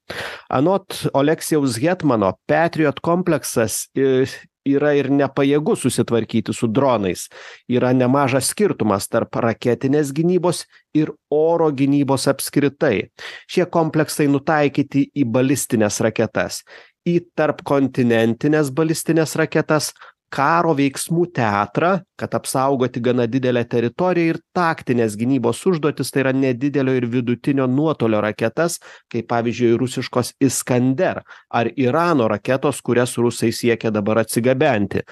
Anot 0.50 1.02
oleksijaus 1.14 1.80
hetmano 1.82 2.36
patriot 2.50 3.02
kompleksas 3.04 3.86
i 3.98 4.24
yra 4.68 4.92
ir 4.92 5.08
nepajėgus 5.08 5.86
susitvarkyti 5.86 6.52
su 6.52 6.68
dronais. 6.68 7.24
Yra 7.72 7.94
nemažas 7.96 8.50
skirtumas 8.52 9.08
tarp 9.08 9.38
raketinės 9.40 10.12
gynybos 10.12 10.66
ir 10.94 11.14
oro 11.32 11.70
gynybos 11.72 12.28
apskritai. 12.30 13.08
Šie 13.48 13.64
kompleksai 13.72 14.28
nutaikyti 14.28 15.06
į 15.16 15.24
balistines 15.32 16.00
raketas 16.04 16.60
į 17.08 17.20
tarpkontinentines 17.38 18.70
balistines 18.76 19.36
raketas 19.38 19.92
karo 20.30 20.74
veiksmų 20.78 21.26
teatrą 21.34 21.92
kad 22.18 22.34
apsaugoti 22.38 23.02
gana 23.02 23.26
didelę 23.30 23.64
teritoriją 23.68 24.34
ir 24.34 24.38
taktinės 24.56 25.16
gynybos 25.18 25.62
užduotis 25.66 26.12
tai 26.14 26.24
yra 26.24 26.34
nedidelio 26.36 26.94
ir 26.98 27.08
vidutinio 27.10 27.66
nuotolio 27.70 28.22
raketas 28.24 28.78
kaip 29.10 29.28
pavyzdžiui 29.30 29.76
rusiškos 29.80 30.34
iskander 30.40 31.22
ar 31.50 31.72
irano 31.76 32.28
raketos 32.30 32.80
kurias 32.82 33.16
rusai 33.18 33.52
siekia 33.52 33.90
dabar 33.90 34.22
atsigabenti. 34.22 35.02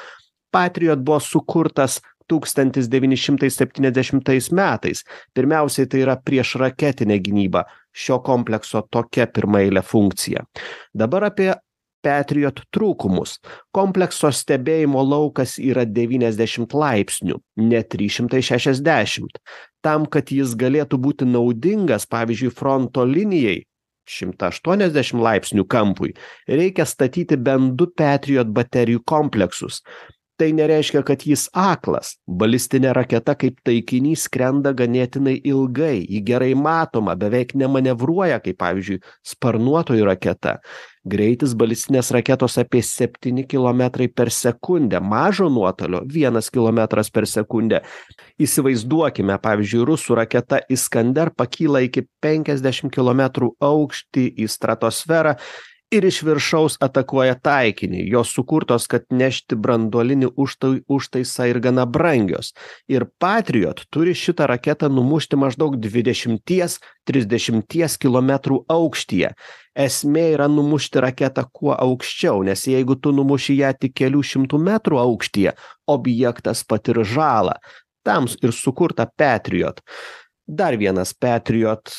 Patriot 0.52 1.02
buvo 1.04 1.18
sukurtas 1.20 1.98
tūkstantis 2.28 2.88
devyni 2.92 3.16
šimtai 3.16 3.48
septyniasdešimtais 3.52 4.50
metais. 4.56 5.04
Pirmiausiai 5.36 5.88
tai 5.88 6.02
yra 6.04 6.16
priešraketinė 6.20 7.18
gynyba. 7.24 7.64
Šio 7.92 8.20
komplekso 8.24 8.84
tokia 8.92 9.26
pirmaeilė 9.32 9.82
funkcija. 9.82 10.44
Dabar 10.94 11.30
apie 11.30 11.50
patriot 12.04 12.62
trūkumus. 12.74 13.38
Komplekso 13.74 14.30
stebėjimo 14.34 15.02
laukas 15.04 15.56
yra 15.62 15.86
devyniasdešimt 15.86 16.74
laipsnių 16.74 17.38
ne 17.68 17.82
trys 17.82 18.18
šimtai 18.18 18.42
šešiasdešimt. 18.50 19.40
Tam 19.84 20.06
kad 20.06 20.32
jis 20.34 20.54
galėtų 20.58 21.00
būti 21.00 21.28
naudingas 21.28 22.06
pavyzdžiui 22.10 22.54
fronto 22.54 23.06
linijai 23.06 23.62
šimtą 24.08 24.52
aštuoniasdešim 24.52 25.20
laipsnių 25.22 25.64
kampui 25.68 26.14
reikia 26.48 26.86
statyti 26.88 27.36
bent 27.36 27.76
du 27.78 27.90
patriot 27.92 28.48
baterijų 28.54 29.04
kompleksus. 29.06 29.82
Tai 30.38 30.52
nereiškia 30.54 31.00
kad 31.02 31.24
jis 31.26 31.48
aklas. 31.58 32.12
Balistinė 32.30 32.92
raketa 32.94 33.34
kaip 33.34 33.56
taikinys 33.66 34.28
skrenda 34.28 34.70
ganėtinai 34.70 35.34
ilgai. 35.50 36.04
Ji 36.06 36.20
gerai 36.22 36.52
matoma 36.54 37.16
beveik 37.18 37.56
nemanevruoja 37.58 38.38
kaip 38.44 38.60
pavyzdžiui 38.62 39.00
sparnuotoji 39.26 40.06
raketa 40.06 40.60
greitis 41.08 41.54
balistinės 41.58 42.10
raketos 42.14 42.58
apie 42.60 42.82
septyni 42.84 43.44
kilometrai 43.48 44.08
per 44.08 44.30
sekundę. 44.34 45.00
Mažo 45.00 45.48
nuotolio 45.52 46.02
vienas 46.06 46.50
kilometras 46.54 47.10
per 47.10 47.26
sekundę. 47.28 47.82
Įsivaizduokime 48.38 49.38
pavyzdžiui 49.42 49.86
rusų 49.88 50.18
raketa 50.20 50.60
iskander 50.72 51.32
pakyla 51.34 51.82
iki 51.86 52.04
penkiasdešim 52.22 52.92
kilometrų 52.94 53.54
aukšty 53.64 54.28
į 54.38 54.48
stratosferą 54.52 55.38
ir 55.90 56.04
iš 56.04 56.20
viršaus 56.26 56.76
atakuoja 56.84 57.36
taikinį. 57.44 58.02
Jos 58.12 58.32
sukurtos 58.36 58.86
kad 58.90 59.06
nešti 59.14 59.56
branduolinį 59.56 60.30
užtai 60.36 60.82
užtaisą 60.92 61.48
ir 61.48 61.60
gana 61.64 61.86
brangios. 61.88 62.52
Ir 62.92 63.06
patriot 63.20 63.84
turi 63.92 64.14
šitą 64.16 64.48
raketą 64.50 64.90
numušti 64.92 65.38
maždaug 65.40 65.78
dvidešimties 65.80 66.78
trisdešimties 67.08 67.96
kilometrų 68.02 68.60
aukštyje. 68.68 69.32
Esmė 69.78 70.26
yra 70.34 70.48
numušti 70.52 71.00
raketą 71.00 71.46
kuo 71.52 71.72
aukščiau 71.72 72.44
nes 72.44 72.66
jeigu 72.68 72.98
tu 73.00 73.14
numuši 73.14 73.60
ją 73.62 73.72
tik 73.80 73.96
kelių 74.02 74.22
šimtų 74.32 74.60
metrų 74.68 75.00
aukštyje 75.00 75.54
objektas 75.88 76.64
patirs 76.68 77.08
žalą. 77.14 77.56
Tam 78.04 78.28
ir 78.42 78.52
sukurta 78.52 79.08
patriot. 79.16 79.80
Dar 80.48 80.76
vienas 80.80 81.12
patriot 81.12 81.92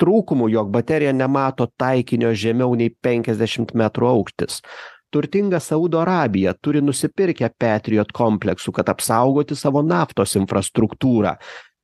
trūkumų 0.00 0.48
jog 0.52 0.70
baterija 0.74 1.12
nemato 1.12 1.68
taikinio 1.80 2.32
žemiau 2.34 2.76
nei 2.78 2.90
penkiasdešimt 2.90 3.74
metrų 3.78 4.12
aukštis. 4.12 4.62
Turtinga 5.10 5.60
saudo 5.60 6.02
arabija 6.02 6.52
turi 6.60 6.82
nusipirkę 6.84 7.48
patriot 7.58 8.12
kompleksų 8.12 8.74
kad 8.76 8.90
apsaugoti 8.92 9.56
savo 9.56 9.80
naftos 9.82 10.36
infrastruktūrą. 10.36 11.38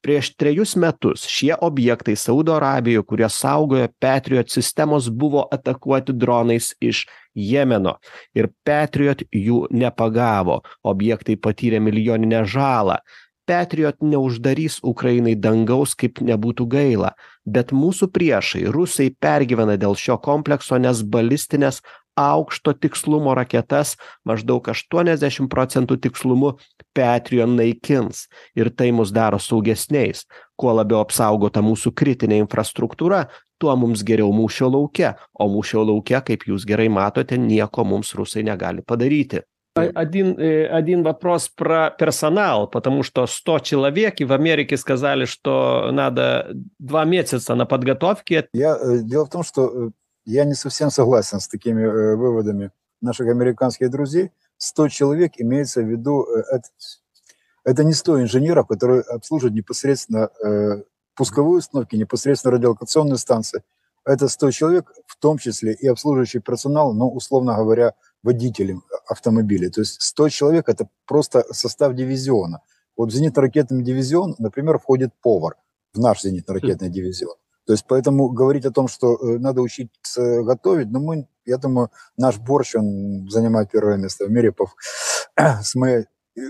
Prieš 0.05 0.35
trejus 0.37 0.75
metus 0.77 1.23
šie 1.33 1.55
objektai 1.65 2.13
saudo 2.21 2.53
arabijoj 2.59 3.07
kurie 3.09 3.29
saugojo 3.33 3.89
patriot 4.01 4.53
sistemos 4.53 5.09
buvo 5.09 5.47
atakuoti 5.57 6.13
dronais 6.13 6.75
iš 6.85 7.07
jemeno. 7.33 7.97
Ir 8.37 8.51
patriot 8.69 9.25
jų 9.33 9.65
nepagavo. 9.73 10.61
Objektai 10.85 11.39
patyrė 11.41 11.81
milijoninę 11.81 12.45
žalą 12.45 13.01
patriot 13.47 14.03
neuždarys 14.03 14.81
ukrainai 14.83 15.35
dangaus 15.35 15.95
kaip 15.99 16.21
nebūtų 16.25 16.67
gaila. 16.71 17.13
Bet 17.45 17.75
mūsų 17.77 18.09
priešai 18.15 18.65
rusai 18.73 19.11
pergyvena 19.21 19.77
dėl 19.81 19.97
šio 19.99 20.17
komplekso 20.23 20.79
nes 20.81 21.03
balistines 21.03 21.83
aukšto 22.17 22.73
tikslumo 22.79 23.35
raketas 23.35 23.97
maždaug 24.25 24.69
aštuoniasdešim 24.71 25.49
procentų 25.51 25.99
tikslumu 26.07 26.55
patriot 26.95 27.51
naikins. 27.51 28.27
Ir 28.55 28.71
tai 28.71 28.93
mus 28.95 29.13
daro 29.13 29.41
saugesniais. 29.43 30.25
Kuo 30.57 30.75
labiau 30.79 31.03
apsaugota 31.03 31.63
mūsų 31.65 31.93
kritinė 31.99 32.39
infrastruktūra 32.45 33.27
tuo 33.59 33.75
mums 33.77 34.05
geriau 34.07 34.31
mūšio 34.35 34.71
lauke. 34.71 35.15
O 35.35 35.51
mūšio 35.51 35.83
lauke 35.91 36.21
kaip 36.31 36.47
jūs 36.49 36.67
gerai 36.69 36.89
matote 36.89 37.39
nieko 37.39 37.85
mums 37.85 38.15
rusai 38.15 38.47
negali 38.47 38.87
padaryti 38.87 39.43
Один, 39.75 40.39
один 40.71 41.03
вопрос 41.03 41.49
про 41.49 41.91
персонал, 41.91 42.69
потому 42.69 43.03
что 43.03 43.27
100 43.27 43.59
человек, 43.59 44.21
и 44.21 44.25
в 44.25 44.33
Америке 44.33 44.77
сказали, 44.77 45.25
что 45.25 45.91
надо 45.91 46.49
два 46.79 47.05
месяца 47.05 47.57
на 47.57 47.67
подготовке. 47.67 48.49
Я, 48.53 48.79
дело 49.01 49.27
в 49.27 49.31
том, 49.31 49.43
что 49.43 49.91
я 50.25 50.45
не 50.45 50.55
совсем 50.55 50.91
согласен 50.91 51.41
с 51.41 51.49
такими 51.49 51.85
выводами 52.15 52.71
наших 53.01 53.27
американских 53.29 53.91
друзей. 53.91 54.31
100 54.59 54.89
человек 54.91 55.33
имеется 55.39 55.83
в 55.83 55.89
виду, 55.89 56.23
это, 56.23 56.69
это 57.65 57.83
не 57.83 57.95
100 57.95 58.23
инженеров, 58.23 58.69
которые 58.69 59.01
обслуживают 59.01 59.57
непосредственно 59.57 60.31
пусковые 61.17 61.59
установки, 61.59 61.97
непосредственно 61.97 62.55
радиолокационные 62.55 63.19
станции. 63.19 63.65
Это 64.05 64.29
100 64.29 64.51
человек, 64.53 64.93
в 65.07 65.17
том 65.19 65.39
числе 65.39 65.73
и 65.73 65.89
обслуживающий 65.89 66.39
персонал, 66.39 66.95
ну, 66.95 67.09
условно 67.09 67.57
говоря, 67.57 67.95
водителем 68.25 68.83
автомобиля. 69.07 69.71
То 69.71 69.83
есть 69.83 70.03
100 70.03 70.29
человек– 70.31 70.69
это 70.69 70.89
просто 71.07 71.45
состав 71.53 71.95
дивизиона. 71.95 72.61
Вот 72.97 73.13
в 73.13 73.15
зенитно-ракетный 73.15 73.83
дивизион, 73.83 74.35
например, 74.39 74.79
входит 74.79 75.13
повар 75.23 75.57
в 75.93 75.99
наш 75.99 76.25
зенитно-ракетный 76.25 76.89
дивизион. 76.89 77.37
То 77.67 77.73
есть 77.73 77.85
поэтому 77.89 78.29
говорить 78.29 78.67
о 78.67 78.71
том, 78.71 78.89
что 78.89 79.19
надо 79.39 79.63
учиться 79.63 80.43
готовить, 80.43 80.91
ну, 80.91 81.01
мы, 81.01 81.27
я 81.47 81.57
думаю, 81.57 81.91
наш 82.17 82.39
борщ, 82.39 82.75
он 82.75 83.29
занимает 83.31 83.71
первое 83.71 83.97
место 83.97 84.27
в 84.27 84.31
мире 84.31 84.53
по, 84.53 84.71
с 85.37 85.75
моей 85.75 86.05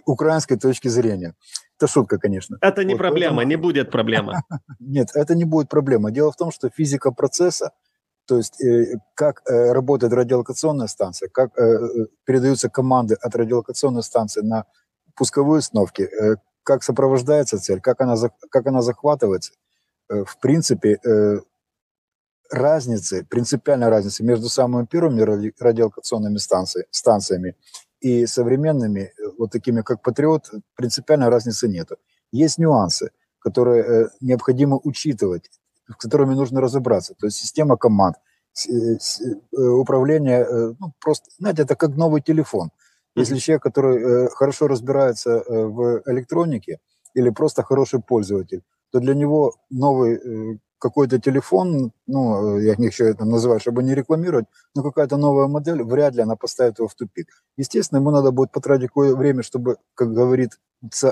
украинской 0.07 0.57
точки 0.57 0.89
зрения. 0.89 1.35
Это 1.77 1.89
шутка, 1.89 2.19
конечно. 2.19 2.57
Это 2.61 2.85
не 2.85 2.95
вот 2.95 2.99
проблема, 2.99 3.37
поэтому... 3.37 3.51
не 3.51 3.57
будет 3.57 3.91
проблема. 3.91 4.43
Нет, 4.79 5.11
это 5.15 5.35
не 5.35 5.45
будет 5.45 5.69
проблема. 5.69 6.11
Дело 6.11 6.31
в 6.31 6.37
том, 6.37 6.51
что 6.51 6.71
физика 6.71 7.11
процесса, 7.11 7.73
то 8.27 8.37
есть 8.37 8.61
э, 8.63 8.99
как 9.15 9.43
э, 9.47 9.73
работает 9.73 10.13
радиолокационная 10.13 10.87
станция, 10.87 11.29
как 11.29 11.57
э, 11.59 11.79
передаются 12.25 12.69
команды 12.69 13.15
от 13.15 13.35
радиолокационной 13.35 14.03
станции 14.03 14.41
на 14.41 14.65
пусковые 15.15 15.61
установки, 15.61 16.09
как 16.65 16.83
сопровождается 16.83 17.59
цель, 17.59 17.81
как 17.81 18.01
она, 18.01 18.17
как 18.51 18.67
она 18.67 18.83
захватывается. 18.83 19.53
В 20.09 20.39
принципе, 20.41 20.99
разницы, 22.51 23.25
принципиальной 23.25 23.89
разницы 23.89 24.25
между 24.25 24.49
самыми 24.49 24.87
первыми 24.87 25.53
радиолокационными 25.61 26.39
станциями, 26.39 26.87
станциями 26.91 27.57
и 28.01 28.27
современными, 28.27 29.13
вот 29.39 29.53
такими 29.53 29.83
как 29.83 30.03
«Патриот», 30.03 30.51
принципиальной 30.75 31.29
разницы 31.29 31.69
нет. 31.69 31.91
Есть 32.33 32.59
нюансы– 32.59 33.11
которые 33.45 34.09
необходимо 34.21 34.81
учитывать, 34.83 35.51
с 35.89 35.97
которыми 35.97 36.35
нужно 36.35 36.61
разобраться. 36.61 37.15
То 37.15 37.27
есть 37.27 37.37
система 37.39 37.77
команд, 37.77 38.17
управление, 39.53 40.47
ну, 40.79 40.93
просто, 41.01 41.31
знаете, 41.39 41.63
это 41.63 41.75
как 41.77 41.97
новый 41.97 42.21
телефон. 42.21 42.71
Если 43.17 43.39
человек, 43.39 43.63
который 43.63 44.29
хорошо 44.31 44.67
разбирается 44.69 45.45
в 45.49 46.03
электронике 46.07 46.79
или 47.15 47.31
просто 47.31 47.63
хороший 47.63 48.01
пользователь, 48.01 48.63
то 48.95 49.01
для 49.01 49.15
него 49.15 49.57
новый 49.71 50.61
какой-то 50.79 51.19
телефон, 51.19 51.91
ну, 52.07 52.59
я 52.61 52.77
не 52.77 52.87
хочу 52.87 53.07
это 53.07 53.25
называть, 53.25 53.61
чтобы 53.61 53.83
не 53.83 53.93
рекламировать, 53.93 54.47
но 54.77 54.85
какая-то 54.85 55.17
новая 55.17 55.49
модель, 55.49 55.83
вряд 55.83 56.15
ли 56.15 56.23
она 56.23 56.37
поставит 56.37 56.79
его 56.79 56.87
в 56.87 56.95
тупик. 56.95 57.27
Естественно, 57.57 57.99
ему 57.99 58.13
надо 58.13 58.31
будет 58.31 58.53
потратить 58.53 58.89
какое 58.89 59.17
время, 59.17 59.43
чтобы, 59.43 59.79
как 59.95 60.13
говорится, 60.13 60.61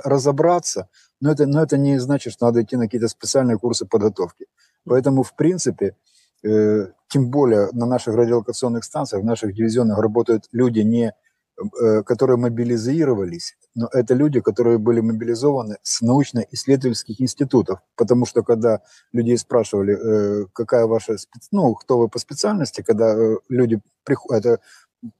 разобраться, 0.04 0.88
но 1.20 1.32
это, 1.32 1.46
но 1.46 1.60
это 1.60 1.76
не 1.76 1.98
значит, 1.98 2.34
что 2.34 2.46
надо 2.46 2.62
идти 2.62 2.76
на 2.76 2.84
какие-то 2.84 3.08
специальные 3.08 3.58
курсы 3.58 3.84
подготовки. 3.84 4.46
Поэтому, 4.84 5.24
в 5.24 5.34
принципе, 5.34 5.96
э, 6.44 6.86
тем 7.08 7.30
более 7.30 7.68
на 7.72 7.86
наших 7.86 8.14
радиолокационных 8.14 8.84
станциях, 8.84 9.24
в 9.24 9.26
наших 9.26 9.54
дивизионах 9.54 9.98
работают 9.98 10.44
люди 10.52 10.80
не 10.80 11.08
Э, 11.08 11.12
которые 12.04 12.36
мобилизировались, 12.36 13.56
но 13.74 13.88
это 13.92 14.14
люди, 14.14 14.40
которые 14.40 14.78
были 14.78 15.00
мобилизованы 15.00 15.76
с 15.82 16.02
научно-исследовательских 16.02 17.20
институтов, 17.20 17.80
потому 17.96 18.26
что 18.26 18.42
когда 18.42 18.80
людей 19.12 19.38
спрашивали, 19.38 19.96
э, 19.96 20.46
какая 20.52 20.86
ваша, 20.86 21.16
ну, 21.50 21.74
кто 21.74 21.98
вы 21.98 22.08
по 22.08 22.18
специальности, 22.18 22.82
когда 22.82 23.14
э, 23.14 23.36
люди 23.48 23.80
приходят, 24.04 24.44
это 24.44 24.60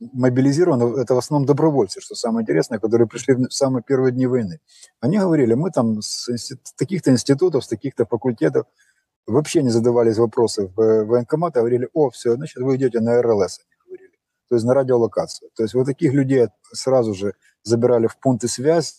мобилизированы, 0.00 1.00
это 1.00 1.14
в 1.14 1.18
основном 1.18 1.46
добровольцы, 1.46 2.00
что 2.00 2.14
самое 2.14 2.42
интересное, 2.42 2.78
которые 2.78 3.08
пришли 3.08 3.34
в 3.34 3.50
самые 3.50 3.82
первые 3.82 4.12
дни 4.12 4.26
войны. 4.26 4.60
Они 5.00 5.18
говорили, 5.18 5.54
мы 5.54 5.70
там 5.70 6.02
с 6.02 6.28
таких-то 6.76 7.10
институтов, 7.10 7.64
с 7.64 7.68
таких-то 7.68 8.06
факультетов, 8.06 8.66
вообще 9.26 9.62
не 9.62 9.70
задавались 9.70 10.18
вопросы 10.18 10.70
в 10.76 11.04
военкомат, 11.04 11.56
а 11.56 11.60
говорили, 11.60 11.88
о, 11.94 12.10
все, 12.10 12.34
значит, 12.34 12.62
вы 12.62 12.76
идете 12.76 13.00
на 13.00 13.22
РЛС 13.22 13.60
то 14.52 14.56
есть 14.56 14.66
на 14.66 14.74
радиолокацию. 14.74 15.48
То 15.56 15.62
есть 15.62 15.72
вот 15.72 15.86
таких 15.86 16.12
людей 16.12 16.46
сразу 16.74 17.14
же 17.14 17.32
забирали 17.62 18.06
в 18.06 18.20
пункты 18.20 18.48
связи, 18.48 18.92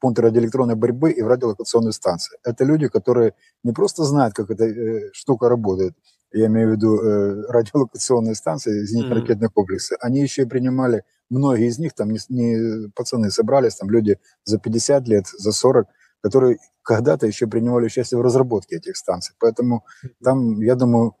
пункты 0.00 0.22
радиоэлектронной 0.22 0.74
борьбы 0.74 1.12
и 1.12 1.22
в 1.22 1.28
радиолокационные 1.28 1.92
станции. 1.92 2.36
Это 2.42 2.64
люди, 2.64 2.88
которые 2.88 3.34
не 3.62 3.70
просто 3.70 4.02
знают, 4.02 4.34
как 4.34 4.50
эта 4.50 4.64
э, 4.64 5.10
штука 5.12 5.48
работает, 5.48 5.94
я 6.32 6.46
имею 6.46 6.70
в 6.70 6.72
виду 6.72 7.00
э, 7.00 7.42
радиолокационные 7.48 8.34
станции, 8.34 8.84
зенитно-ракетные 8.84 9.50
комплексы, 9.54 9.96
они 10.00 10.20
еще 10.20 10.42
и 10.42 10.46
принимали, 10.46 11.04
многие 11.30 11.68
из 11.68 11.78
них, 11.78 11.92
там 11.94 12.10
не, 12.10 12.18
не 12.28 12.90
пацаны 12.96 13.30
собрались, 13.30 13.76
там 13.76 13.90
люди 13.90 14.18
за 14.42 14.58
50 14.58 15.06
лет, 15.06 15.26
за 15.28 15.52
40, 15.52 15.86
которые 16.22 16.56
когда-то 16.82 17.28
еще 17.28 17.46
принимали 17.46 17.86
участие 17.86 18.18
в 18.18 18.22
разработке 18.22 18.78
этих 18.78 18.96
станций. 18.96 19.36
Поэтому 19.38 19.84
там, 20.24 20.60
я 20.60 20.74
думаю, 20.74 21.14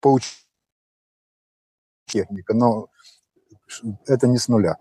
поуч 0.00 0.47
техника, 2.08 2.54
но 2.54 2.88
это 4.06 4.26
не 4.26 4.38
с 4.38 4.48
нуля. 4.48 4.76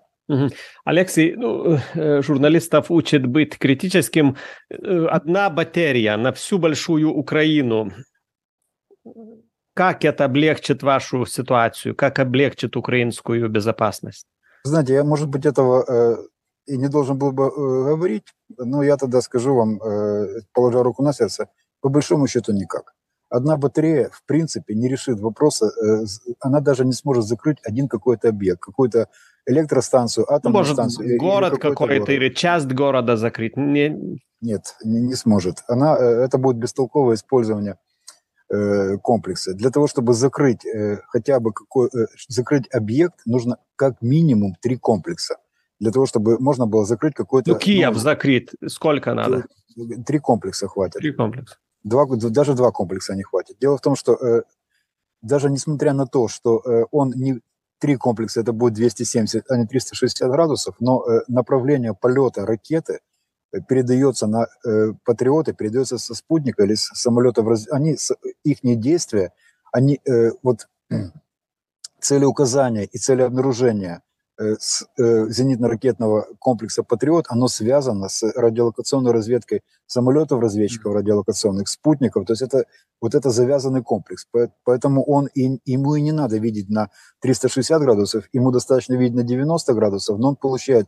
Алексей, 0.86 1.36
ну, 1.36 1.78
э, 1.96 2.22
журналистов 2.22 2.92
учат 2.92 3.26
быть 3.26 3.58
критическим. 3.58 4.36
Э, 4.70 5.08
одна 5.10 5.50
батарея 5.50 6.18
на 6.18 6.32
всю 6.32 6.60
большую 6.60 7.14
Украину. 7.14 7.92
Как 9.74 10.04
это 10.04 10.26
облегчит 10.26 10.84
вашу 10.84 11.26
ситуацию? 11.26 11.96
Как 11.96 12.20
облегчит 12.20 12.76
украинскую 12.76 13.50
безопасность? 13.50 14.28
Знаете, 14.64 14.94
я, 14.94 15.04
может 15.04 15.30
быть, 15.30 15.46
этого 15.46 15.86
э, 15.88 16.18
и 16.66 16.78
не 16.78 16.90
должен 16.90 17.18
был 17.18 17.32
бы 17.32 17.44
э, 17.44 17.96
говорить, 17.96 18.34
но 18.58 18.84
я 18.84 18.98
тогда 18.98 19.22
скажу 19.22 19.56
вам, 19.56 19.82
э, 19.82 20.42
положа 20.52 20.84
руку 20.84 21.04
на 21.04 21.14
сердце, 21.14 21.48
по 21.80 21.90
большому 21.90 22.28
счету 22.28 22.52
никак 22.52 22.94
одна 23.30 23.58
батарея, 23.58 24.10
в 24.12 24.24
принципе, 24.26 24.74
не 24.76 24.88
решит 24.88 25.20
вопроса, 25.20 25.68
э, 25.68 26.06
она 26.40 26.60
даже 26.60 26.86
не 26.86 26.94
сможет 26.94 27.26
закрыть 27.26 27.58
один 27.64 27.88
какой-то 27.88 28.30
объект, 28.30 28.62
какую-то 28.62 29.08
электростанцию, 29.46 30.26
ну, 30.30 30.36
атомную 30.36 30.60
Может, 30.60 30.74
станцию. 30.74 31.18
город 31.20 31.54
или 31.54 31.60
какой-то 31.60 32.06
город. 32.06 32.10
или 32.10 32.30
часть 32.30 32.68
города 32.68 33.18
закрыть? 33.18 33.58
Не... 33.58 34.20
Нет, 34.40 34.76
не, 34.84 35.02
не 35.02 35.16
сможет. 35.16 35.64
Она, 35.68 35.98
э, 35.98 36.04
это 36.04 36.38
будет 36.38 36.58
бестолковое 36.58 37.16
использование 37.16 37.78
э, 38.50 38.98
комплекса. 38.98 39.54
Для 39.54 39.72
того, 39.72 39.88
чтобы 39.88 40.14
закрыть 40.14 40.66
хотя 41.08 41.40
бы 41.40 41.54
какой, 41.54 41.90
закрыть 42.28 42.68
объект, 42.72 43.22
нужно 43.26 43.58
как 43.76 44.02
минимум 44.02 44.56
три 44.62 44.78
комплекса. 44.78 45.38
Для 45.80 45.92
того, 45.92 46.06
чтобы 46.06 46.40
можно 46.40 46.66
было 46.66 46.86
закрыть 46.86 47.14
какой-то... 47.14 47.52
Ну, 47.52 47.58
Киев 47.58 47.94
ну, 47.94 48.00
закрыть 48.00 48.50
сколько 48.68 49.14
надо? 49.14 49.46
Три 50.06 50.20
комплекса 50.20 50.68
хватит. 50.68 51.00
Три 51.00 51.14
комплекса. 51.14 51.58
Два, 51.88 52.06
даже 52.06 52.54
два 52.54 52.72
комплекса 52.72 53.16
не 53.16 53.24
хватит. 53.24 53.58
Дело 53.60 53.78
в 53.78 53.82
том, 53.82 53.96
что 53.96 54.14
э, 54.14 54.44
даже 55.22 55.50
несмотря 55.50 55.94
на 55.94 56.06
то, 56.06 56.28
что 56.28 56.60
э, 56.60 56.86
он 56.92 57.14
не 57.16 57.40
три 57.80 57.96
комплекса, 57.96 58.42
это 58.42 58.52
будет 58.52 58.74
270, 58.74 59.50
а 59.50 59.58
не 59.58 59.68
360 59.68 60.30
градусов, 60.30 60.76
но 60.80 61.04
э, 61.06 61.22
направление 61.28 61.94
полета 61.94 62.46
ракеты 62.46 63.00
э, 63.54 63.62
передается 63.62 64.28
на 64.28 64.48
э, 64.66 64.94
патриоты, 65.06 65.54
передается 65.54 65.98
со 65.98 66.14
спутника 66.14 66.64
или 66.64 66.76
с 66.76 66.90
самолета. 66.94 67.46
Они, 67.72 67.98
их 68.44 68.60
действия, 68.62 69.32
они 69.72 70.02
э, 70.06 70.32
вот 70.44 70.68
цели 72.02 72.26
указания 72.26 72.86
и 72.86 72.98
цели 72.98 73.22
обнаружения 73.22 74.02
с 74.38 74.86
э, 74.98 75.28
зенитно-ракетного 75.30 76.26
комплекса 76.40 76.84
«Патриот», 76.84 77.26
оно 77.30 77.48
связано 77.48 78.10
с 78.10 78.24
радиолокационной 78.36 79.12
разведкой 79.12 79.62
самолетов, 79.86 80.42
разведчиков 80.42 80.94
радиолокационных, 80.94 81.68
спутников. 81.68 82.26
То 82.26 82.34
есть 82.34 82.42
это 82.42 82.66
вот 83.02 83.16
это 83.16 83.30
завязанный 83.30 83.84
комплекс. 83.84 84.28
Поэтому 84.64 85.04
он 85.04 85.28
и, 85.28 85.60
ему 85.66 85.96
и 85.96 86.02
не 86.02 86.12
надо 86.12 86.38
видеть 86.38 86.70
на 86.70 86.90
360 87.22 87.82
градусов, 87.82 88.26
ему 88.34 88.52
достаточно 88.52 88.96
видеть 88.96 89.16
на 89.16 89.24
90 89.24 89.74
градусов, 89.74 90.20
но 90.20 90.30
он 90.30 90.36
получает 90.36 90.88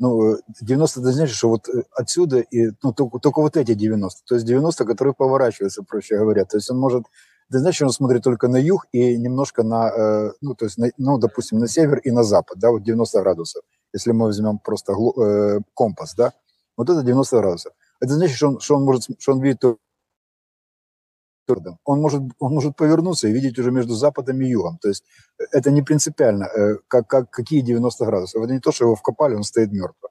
ну, 0.00 0.36
90 0.60 1.00
это 1.00 1.12
значит, 1.12 1.34
что 1.34 1.48
вот 1.48 1.68
э, 1.68 1.82
отсюда 1.92 2.38
и 2.38 2.70
ну, 2.82 2.92
только, 2.92 3.18
только 3.18 3.40
вот 3.40 3.56
эти 3.56 3.74
90, 3.74 4.22
то 4.26 4.34
есть 4.36 4.46
90, 4.46 4.84
которые 4.84 5.12
поворачиваются, 5.12 5.82
проще 5.82 6.16
говоря. 6.16 6.44
То 6.44 6.56
есть 6.56 6.70
он 6.70 6.78
может 6.78 7.04
это 7.50 7.60
значит, 7.60 7.82
он 7.82 7.92
смотрит 7.92 8.22
только 8.22 8.48
на 8.48 8.56
юг 8.56 8.86
и 8.92 9.16
немножко 9.16 9.62
на, 9.62 9.88
э, 9.88 10.32
ну, 10.42 10.54
то 10.54 10.66
есть, 10.66 10.76
на, 10.76 10.90
ну, 10.98 11.18
допустим, 11.18 11.58
на 11.58 11.66
север 11.66 11.98
и 11.98 12.10
на 12.10 12.22
запад, 12.22 12.58
да, 12.58 12.70
вот 12.70 12.82
90 12.82 13.20
градусов. 13.20 13.62
Если 13.94 14.12
мы 14.12 14.26
возьмем 14.26 14.58
просто 14.58 14.92
э, 14.92 15.60
компас, 15.74 16.14
да, 16.14 16.32
вот 16.76 16.90
это 16.90 17.02
90 17.02 17.36
градусов. 17.38 17.72
Это 18.00 18.14
значит, 18.14 18.36
что 18.36 18.48
он, 18.48 18.60
что 18.60 18.76
он 18.76 18.84
может, 18.84 19.04
что 19.18 19.32
он 19.32 19.40
видит 19.40 19.64
он 21.84 22.02
может, 22.02 22.22
он 22.38 22.52
может 22.52 22.76
повернуться 22.76 23.26
и 23.26 23.32
видеть 23.32 23.58
уже 23.58 23.70
между 23.70 23.94
западом 23.94 24.38
и 24.42 24.46
югом. 24.46 24.76
То 24.82 24.88
есть 24.88 25.02
это 25.50 25.70
не 25.70 25.80
принципиально, 25.80 26.44
э, 26.44 26.76
как, 26.88 27.06
как, 27.08 27.30
какие 27.30 27.62
90 27.62 28.04
градусов. 28.04 28.42
Это 28.42 28.52
не 28.52 28.60
то, 28.60 28.70
что 28.70 28.84
его 28.84 28.94
вкопали, 28.94 29.34
он 29.34 29.44
стоит 29.44 29.72
мертво. 29.72 30.10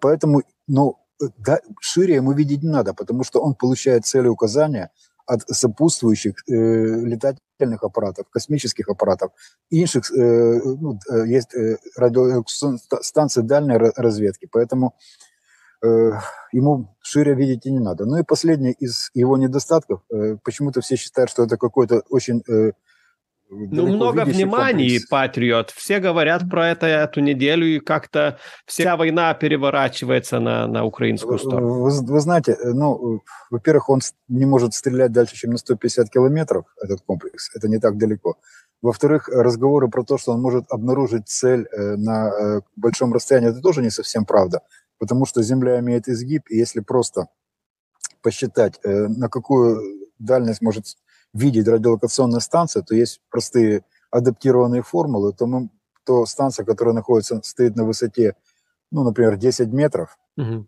Поэтому, 0.00 0.42
ну, 0.66 0.96
да, 1.38 1.60
шире 1.80 2.16
ему 2.16 2.32
видеть 2.32 2.64
не 2.64 2.70
надо, 2.70 2.94
потому 2.94 3.22
что 3.22 3.40
он 3.40 3.54
получает 3.54 4.04
цели 4.04 4.26
указания– 4.26 4.90
от 5.26 5.42
сопутствующих 5.48 6.34
э, 6.48 6.52
летательных 6.52 7.82
аппаратов, 7.82 8.26
космических 8.30 8.88
аппаратов, 8.88 9.32
інших, 9.70 10.10
э, 10.12 10.60
ну, 10.64 10.98
э, 11.10 11.26
есть 11.26 11.54
э, 11.54 11.76
радиостанции 11.96 13.42
дальней 13.42 13.76
разведки, 13.76 14.48
поэтому 14.50 14.94
э, 15.82 16.12
ему 16.52 16.96
шире 17.00 17.34
видеть 17.34 17.66
и 17.66 17.72
не 17.72 17.80
надо. 17.80 18.04
Ну 18.06 18.18
и 18.18 18.22
последний 18.22 18.72
из 18.72 19.10
его 19.14 19.36
недостатков, 19.36 20.02
э, 20.10 20.36
почему-то 20.44 20.80
все 20.80 20.96
считают, 20.96 21.30
что 21.30 21.44
это 21.44 21.56
какой-то 21.56 22.02
очень 22.08 22.42
э, 22.48 22.72
ну, 23.48 23.86
много 23.86 24.24
внимания, 24.24 25.00
Патриот. 25.08 25.70
Все 25.70 26.00
говорят 26.00 26.48
про 26.50 26.68
это 26.68 26.86
эту 26.86 27.20
неделю, 27.20 27.66
и 27.66 27.78
как-то 27.78 28.38
вся 28.66 28.96
война 28.96 29.32
переворачивается 29.34 30.40
на, 30.40 30.66
на 30.66 30.84
украинскую 30.84 31.38
сторону. 31.38 31.82
Вы, 31.82 31.90
вы 31.90 32.20
знаете, 32.20 32.52
э, 32.52 32.72
ну, 32.72 33.22
во-первых, 33.50 33.88
он 33.88 34.00
не 34.28 34.46
может 34.46 34.74
стрелять 34.74 35.12
дальше, 35.12 35.36
чем 35.36 35.52
на 35.52 35.58
150 35.58 36.10
километров, 36.10 36.64
этот 36.82 37.02
комплекс. 37.02 37.50
Это 37.54 37.68
не 37.68 37.78
так 37.78 37.96
далеко. 37.98 38.36
Во-вторых, 38.82 39.28
разговоры 39.28 39.88
про 39.88 40.02
то, 40.02 40.18
что 40.18 40.32
он 40.32 40.40
может 40.40 40.64
обнаружить 40.70 41.28
цель 41.28 41.66
э, 41.70 41.96
на 41.96 42.28
э, 42.28 42.60
большом 42.74 43.12
расстоянии, 43.12 43.50
это 43.50 43.60
тоже 43.60 43.80
не 43.80 43.90
совсем 43.90 44.24
правда. 44.24 44.62
Потому 44.98 45.24
что 45.24 45.42
Земля 45.42 45.78
имеет 45.78 46.08
изгиб, 46.08 46.44
и 46.48 46.56
если 46.56 46.80
просто 46.80 47.28
посчитать, 48.22 48.80
на 48.82 49.28
какую 49.28 49.80
дальность 50.18 50.62
может 50.62 50.86
видеть 51.36 51.68
радиолокационная 51.68 52.40
станция, 52.40 52.82
то 52.82 52.94
есть 52.94 53.20
простые 53.30 53.84
адаптированные 54.10 54.82
формулы, 54.82 55.32
то, 55.32 55.46
мы, 55.46 55.68
то 56.04 56.24
станция, 56.26 56.64
которая 56.64 56.94
находится, 56.94 57.40
стоит 57.42 57.76
на 57.76 57.84
высоте, 57.84 58.34
ну, 58.90 59.04
например, 59.04 59.36
10 59.36 59.68
метров 59.68 60.18
угу. 60.36 60.66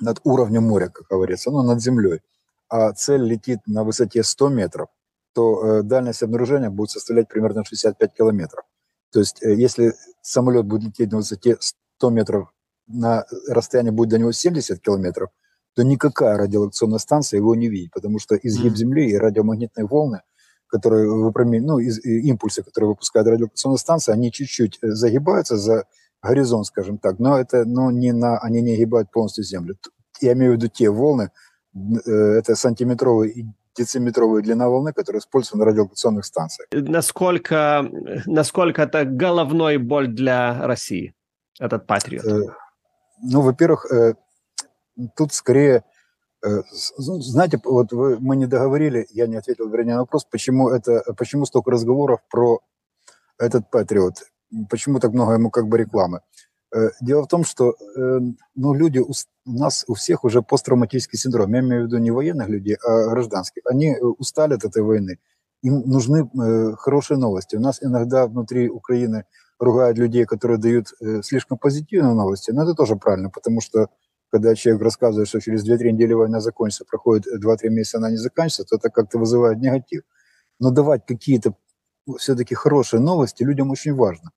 над 0.00 0.20
уровнем 0.24 0.64
моря, 0.64 0.88
как 0.88 1.06
говорится, 1.08 1.50
ну, 1.50 1.62
над 1.62 1.80
землей, 1.80 2.20
а 2.68 2.92
цель 2.92 3.22
летит 3.22 3.60
на 3.66 3.84
высоте 3.84 4.22
100 4.22 4.48
метров, 4.48 4.88
то 5.32 5.64
э, 5.64 5.82
дальность 5.82 6.22
обнаружения 6.22 6.70
будет 6.70 6.90
составлять 6.90 7.28
примерно 7.28 7.64
65 7.64 8.12
километров. 8.12 8.64
То 9.12 9.20
есть 9.20 9.42
э, 9.42 9.54
если 9.54 9.94
самолет 10.22 10.66
будет 10.66 10.84
лететь 10.84 11.12
на 11.12 11.18
высоте 11.18 11.56
100 11.60 12.10
метров, 12.10 12.52
на 12.86 13.24
расстоянии 13.48 13.90
будет 13.90 14.10
до 14.10 14.18
него 14.18 14.32
70 14.32 14.80
километров, 14.80 15.30
то 15.74 15.82
никакая 15.82 16.36
радиолокационная 16.36 16.98
станция 16.98 17.38
его 17.38 17.54
не 17.54 17.68
видит, 17.68 17.92
потому 17.92 18.18
что 18.18 18.36
изгиб 18.36 18.74
Земли 18.76 19.10
и 19.10 19.16
радиомагнитные 19.16 19.86
волны, 19.86 20.22
которые 20.66 21.08
выпрямляют, 21.10 21.66
ну, 21.66 21.78
из, 21.78 22.04
импульсы, 22.04 22.62
которые 22.62 22.90
выпускает 22.90 23.26
радиолокационная 23.26 23.78
станция, 23.78 24.14
они 24.14 24.32
чуть-чуть 24.32 24.78
э, 24.82 24.88
загибаются 24.90 25.56
за 25.56 25.84
горизонт, 26.22 26.66
скажем 26.66 26.98
так, 26.98 27.18
но 27.18 27.38
это, 27.38 27.64
но 27.64 27.90
не 27.90 28.12
на, 28.12 28.38
они 28.38 28.62
не 28.62 28.74
огибают 28.74 29.10
полностью 29.10 29.44
Землю. 29.44 29.76
Я 30.20 30.32
имею 30.32 30.52
в 30.52 30.56
виду 30.56 30.68
те 30.68 30.90
волны, 30.90 31.30
э, 31.74 32.10
это 32.10 32.54
сантиметровые 32.54 33.32
и 33.32 33.46
дециметровая 33.76 34.42
длина 34.42 34.68
волны, 34.68 34.92
которая 34.92 35.20
используется 35.20 35.56
на 35.56 35.64
радиолокационных 35.64 36.24
станциях. 36.24 36.68
Насколько, 36.72 37.88
насколько 38.26 38.82
это 38.82 39.04
головной 39.04 39.78
боль 39.78 40.08
для 40.08 40.66
России, 40.66 41.14
этот 41.58 41.86
патриот? 41.86 42.24
Э, 42.24 42.40
ну, 43.22 43.40
во-первых, 43.42 43.86
э, 43.92 44.14
тут 45.16 45.32
скорее, 45.32 45.84
э, 46.44 46.62
ну, 46.98 47.20
знаете, 47.20 47.60
вот 47.64 47.92
вы, 47.92 48.18
мы 48.20 48.36
не 48.36 48.46
договорили, 48.46 49.06
я 49.10 49.26
не 49.26 49.36
ответил, 49.36 49.68
вернее, 49.68 49.94
на 49.94 50.00
вопрос, 50.00 50.24
почему, 50.24 50.68
это, 50.68 51.02
почему 51.16 51.46
столько 51.46 51.70
разговоров 51.70 52.20
про 52.30 52.60
этот 53.38 53.70
патриот, 53.70 54.22
почему 54.68 55.00
так 55.00 55.12
много 55.12 55.34
ему 55.34 55.50
как 55.50 55.68
бы 55.68 55.78
рекламы. 55.78 56.20
Э, 56.74 56.90
дело 57.00 57.22
в 57.22 57.28
том, 57.28 57.44
что 57.44 57.70
э, 57.96 58.20
ну, 58.54 58.74
люди, 58.74 58.98
у 58.98 59.12
нас 59.46 59.84
у 59.88 59.94
всех 59.94 60.24
уже 60.24 60.42
посттравматический 60.42 61.18
синдром. 61.18 61.52
Я 61.52 61.60
имею 61.60 61.82
в 61.82 61.86
виду 61.86 61.98
не 61.98 62.10
военных 62.10 62.48
людей, 62.48 62.76
а 62.76 63.08
гражданских. 63.10 63.62
Они 63.66 63.96
устали 63.98 64.54
от 64.54 64.64
этой 64.64 64.82
войны. 64.82 65.18
Им 65.62 65.80
нужны 65.80 66.30
хорошие 66.76 67.18
новости. 67.18 67.56
У 67.56 67.60
нас 67.60 67.82
иногда 67.82 68.26
внутри 68.26 68.70
Украины 68.70 69.24
ругают 69.58 69.98
людей, 69.98 70.24
которые 70.24 70.58
дают 70.58 70.88
слишком 71.22 71.58
позитивные 71.58 72.14
новости. 72.14 72.50
Но 72.50 72.62
это 72.62 72.74
тоже 72.74 72.96
правильно, 72.96 73.28
потому 73.28 73.60
что 73.60 73.88
когда 74.30 74.54
человек 74.54 74.82
рассказывает, 74.82 75.28
что 75.28 75.40
через 75.40 75.68
2-3 75.68 75.92
недели 75.92 76.12
война 76.12 76.40
закончится, 76.40 76.84
проходит 76.84 77.26
2-3 77.44 77.68
месяца, 77.68 77.98
она 77.98 78.10
не 78.10 78.16
заканчивается, 78.16 78.64
то 78.64 78.76
это 78.76 78.90
как-то 78.90 79.18
вызывает 79.18 79.58
негатив. 79.58 80.02
Но 80.58 80.70
давать 80.70 81.06
какие-то 81.06 81.54
все-таки 82.18 82.54
хорошие 82.54 83.00
новости 83.00 83.42
людям 83.42 83.70
очень 83.70 83.94
важно 83.94 84.30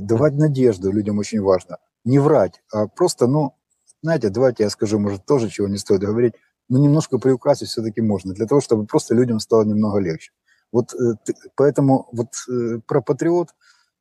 давать 0.00 0.34
надежду 0.34 0.90
людям 0.90 1.18
очень 1.18 1.40
важно. 1.40 1.78
Не 2.04 2.18
врать, 2.18 2.62
а 2.72 2.88
просто, 2.88 3.26
ну, 3.26 3.54
знаете, 4.02 4.30
давайте 4.30 4.64
я 4.64 4.70
скажу, 4.70 4.98
может, 4.98 5.26
тоже 5.26 5.48
чего 5.48 5.68
не 5.68 5.78
стоит 5.78 6.00
говорить, 6.00 6.34
но 6.68 6.78
немножко 6.78 7.18
приукрасить 7.18 7.68
все-таки 7.68 8.00
можно, 8.00 8.34
для 8.34 8.46
того, 8.46 8.60
чтобы 8.60 8.86
просто 8.86 9.14
людям 9.14 9.38
стало 9.38 9.64
немного 9.64 9.98
легче. 9.98 10.32
Вот 10.72 10.94
э, 10.94 11.14
поэтому 11.54 12.08
вот 12.12 12.28
э, 12.48 12.80
про 12.86 13.02
патриот... 13.02 13.50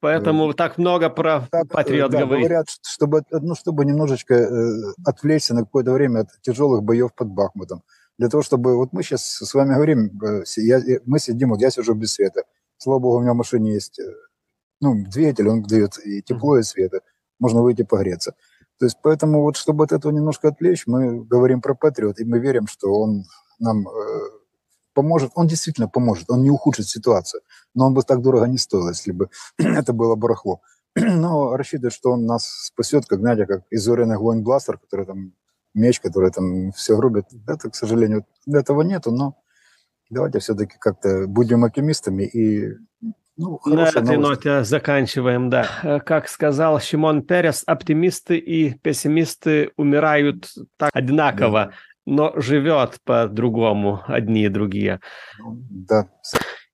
Поэтому 0.02 0.52
э, 0.52 0.54
так 0.54 0.78
много 0.78 1.10
про 1.10 1.48
так, 1.50 1.70
патриот 1.70 2.12
да, 2.12 2.26
говорит. 2.26 2.48
говорят, 2.48 2.68
чтобы, 2.84 3.24
ну, 3.32 3.56
чтобы 3.56 3.86
немножечко 3.86 4.34
э, 4.34 4.94
отвлечься 5.06 5.54
на 5.54 5.62
какое-то 5.62 5.94
время 5.94 6.22
от 6.22 6.28
тяжелых 6.42 6.84
боев 6.84 7.14
под 7.16 7.30
Бахмутом. 7.30 7.84
Для 8.18 8.28
того, 8.28 8.44
чтобы... 8.44 8.76
Вот 8.76 8.94
мы 8.94 9.04
сейчас 9.04 9.24
с 9.24 9.54
вами 9.54 9.76
говорим, 9.76 10.20
э, 10.24 10.44
я, 10.58 10.82
мы 11.06 11.20
сидим, 11.20 11.52
вот 11.52 11.62
я 11.62 11.70
сижу 11.70 11.94
без 11.94 12.14
света. 12.14 12.44
Слава 12.78 13.00
богу, 13.00 13.18
у 13.18 13.22
меня 13.22 13.34
в 13.34 13.38
машине 13.38 13.74
есть 13.74 14.02
ну, 14.82 14.96
двигатель, 15.06 15.48
он 15.48 15.62
дает 15.62 15.98
и 16.04 16.22
тепло, 16.22 16.58
и 16.58 16.64
свет. 16.64 16.92
Можно 17.40 17.62
выйти 17.62 17.84
погреться. 17.84 18.34
То 18.80 18.86
есть 18.86 18.98
поэтому 19.02 19.44
вот, 19.44 19.56
чтобы 19.56 19.84
от 19.84 19.92
этого 19.92 20.12
немножко 20.12 20.48
отвлечь, 20.48 20.88
мы 20.88 21.24
говорим 21.24 21.62
про 21.62 21.76
Патриот, 21.76 22.20
и 22.20 22.26
мы 22.26 22.40
верим, 22.40 22.66
что 22.66 22.92
он 22.92 23.26
нам 23.60 23.88
э, 23.88 23.92
поможет. 24.94 25.32
Он 25.36 25.48
действительно 25.48 25.88
поможет, 25.88 26.30
он 26.30 26.44
не 26.44 26.50
ухудшит 26.50 26.88
ситуацию. 26.88 27.42
Но 27.74 27.88
он 27.88 27.94
бы 27.94 28.02
так 28.04 28.22
дорого 28.22 28.46
не 28.48 28.58
стоил, 28.58 28.90
если 28.90 29.12
бы 29.12 29.30
это 29.58 29.94
было 29.94 30.16
барахло. 30.16 30.62
Но 30.96 31.56
рассчитывать, 31.56 31.94
что 31.94 32.12
он 32.12 32.26
нас 32.26 32.46
спасет, 32.66 33.06
как, 33.06 33.20
знаете, 33.20 33.46
как 33.46 33.64
изоренный 33.72 34.16
огонь 34.16 34.42
бластер, 34.42 34.78
который 34.78 35.06
там 35.06 35.34
меч, 35.74 36.00
который 36.00 36.32
там 36.32 36.72
все 36.72 37.00
рубит. 37.00 37.26
Это, 37.48 37.70
к 37.70 37.76
сожалению, 37.76 38.26
этого 38.48 38.82
нету, 38.82 39.12
но 39.12 39.38
давайте 40.10 40.40
все-таки 40.40 40.76
как-то 40.80 41.28
будем 41.28 41.64
оптимистами 41.64 42.24
и 42.24 42.78
ну, 43.38 43.60
На 43.66 43.88
этой 43.88 44.18
новость. 44.18 44.46
ноте 44.46 44.64
заканчиваем, 44.64 45.50
да. 45.50 45.66
Э, 45.82 46.00
как 46.00 46.28
сказал 46.28 46.80
Шимон 46.80 47.24
Перес, 47.24 47.64
оптимисты 47.66 48.38
и 48.38 48.74
пессимисты 48.74 49.72
умирают 49.78 50.50
так 50.78 50.92
одинаково, 50.94 51.68
да. 51.68 51.72
Но 52.06 52.34
живет 52.36 52.98
по-другому 53.04 54.02
одни 54.08 54.46
и 54.46 54.50
другие. 54.50 55.00
Да. 55.70 56.10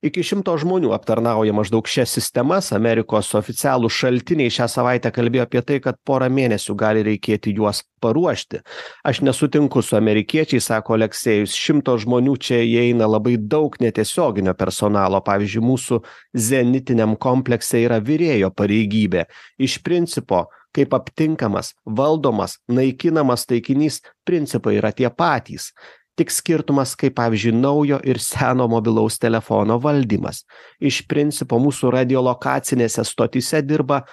Iki 0.06 0.24
šimto 0.24 0.54
žmonių 0.62 0.92
aptarnauja 0.96 1.54
maždaug 1.56 1.88
šias 1.90 2.14
sistemas. 2.18 2.70
Amerikos 2.76 3.32
oficialūs 3.38 3.96
šaltiniai 3.98 4.54
šią 4.54 4.68
savaitę 4.72 5.12
kalbėjo 5.14 5.48
apie 5.48 5.64
tai 5.66 5.80
kad 5.84 5.98
porą 6.06 6.30
mėnesių 6.34 6.76
gali 6.78 7.04
reikėti 7.08 7.56
juos 7.58 7.84
paruošti. 8.04 8.62
Aš 9.08 9.24
nesutinku 9.26 9.82
su 9.82 9.98
amerikiečiais 9.98 10.70
sako 10.70 10.98
aleksejus. 10.98 11.56
Šimto 11.58 11.98
žmonių 12.04 12.38
čia 12.38 12.62
įeina 12.62 13.10
labai 13.10 13.38
daug 13.42 13.80
netiesioginio 13.82 14.54
personalo. 14.58 15.22
Pavyzdžiui 15.26 15.66
mūsų 15.66 16.02
zenitiniam 16.34 17.18
komplekse 17.18 17.82
yra 17.86 18.00
virėjo 18.04 18.54
pareigybė. 18.54 19.26
Iš 19.58 19.82
principo 19.84 20.46
kaip 20.78 20.94
aptinkamas 20.94 21.74
valdomas 21.98 22.60
naikinamas 22.70 23.48
taikinys 23.50 24.04
principai 24.28 24.78
yra 24.78 24.92
tie 24.94 25.10
patys 25.10 25.72
tik 26.18 26.34
skirtumas 26.34 26.96
kaip 27.00 27.16
pavyzdžiui 27.18 27.56
naujo 27.56 28.00
ir 28.04 28.20
seno 28.22 28.68
mobilaus 28.72 29.20
telefono 29.22 29.78
valdymas. 29.82 30.44
Iš 30.82 31.04
principo 31.10 31.60
mūsų 31.62 31.94
radiolokacinėse 31.94 33.06
stotyse 33.06 33.62
dirba 33.66 34.04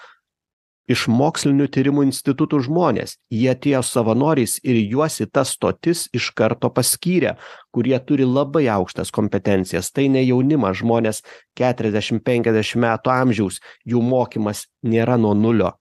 iš 0.90 1.06
mokslinių 1.08 1.68
tyrimų 1.72 2.04
institutų 2.10 2.60
žmonės. 2.66 3.16
Jie 3.32 3.48
atėjo 3.54 3.80
savanoriais 3.88 4.58
ir 4.62 4.80
juos 4.82 5.16
į 5.24 5.30
tas 5.32 5.54
stotis 5.56 6.06
iš 6.12 6.30
karto 6.36 6.68
paskyrė 6.68 7.38
kurie 7.72 7.96
turi 8.04 8.26
labai 8.28 8.66
aukštas 8.72 9.12
kompetencijas. 9.14 9.90
Tai 9.92 10.10
ne 10.12 10.24
jaunimas 10.24 10.82
žmonės 10.82 11.22
keturiasdešim 11.58 12.20
penkiasdešim 12.26 12.84
metų 12.84 13.14
amžiaus 13.14 13.62
jų 13.88 14.04
mokymas 14.04 14.66
nėra 14.84 15.16
nuo 15.20 15.32
nulio 15.34 15.72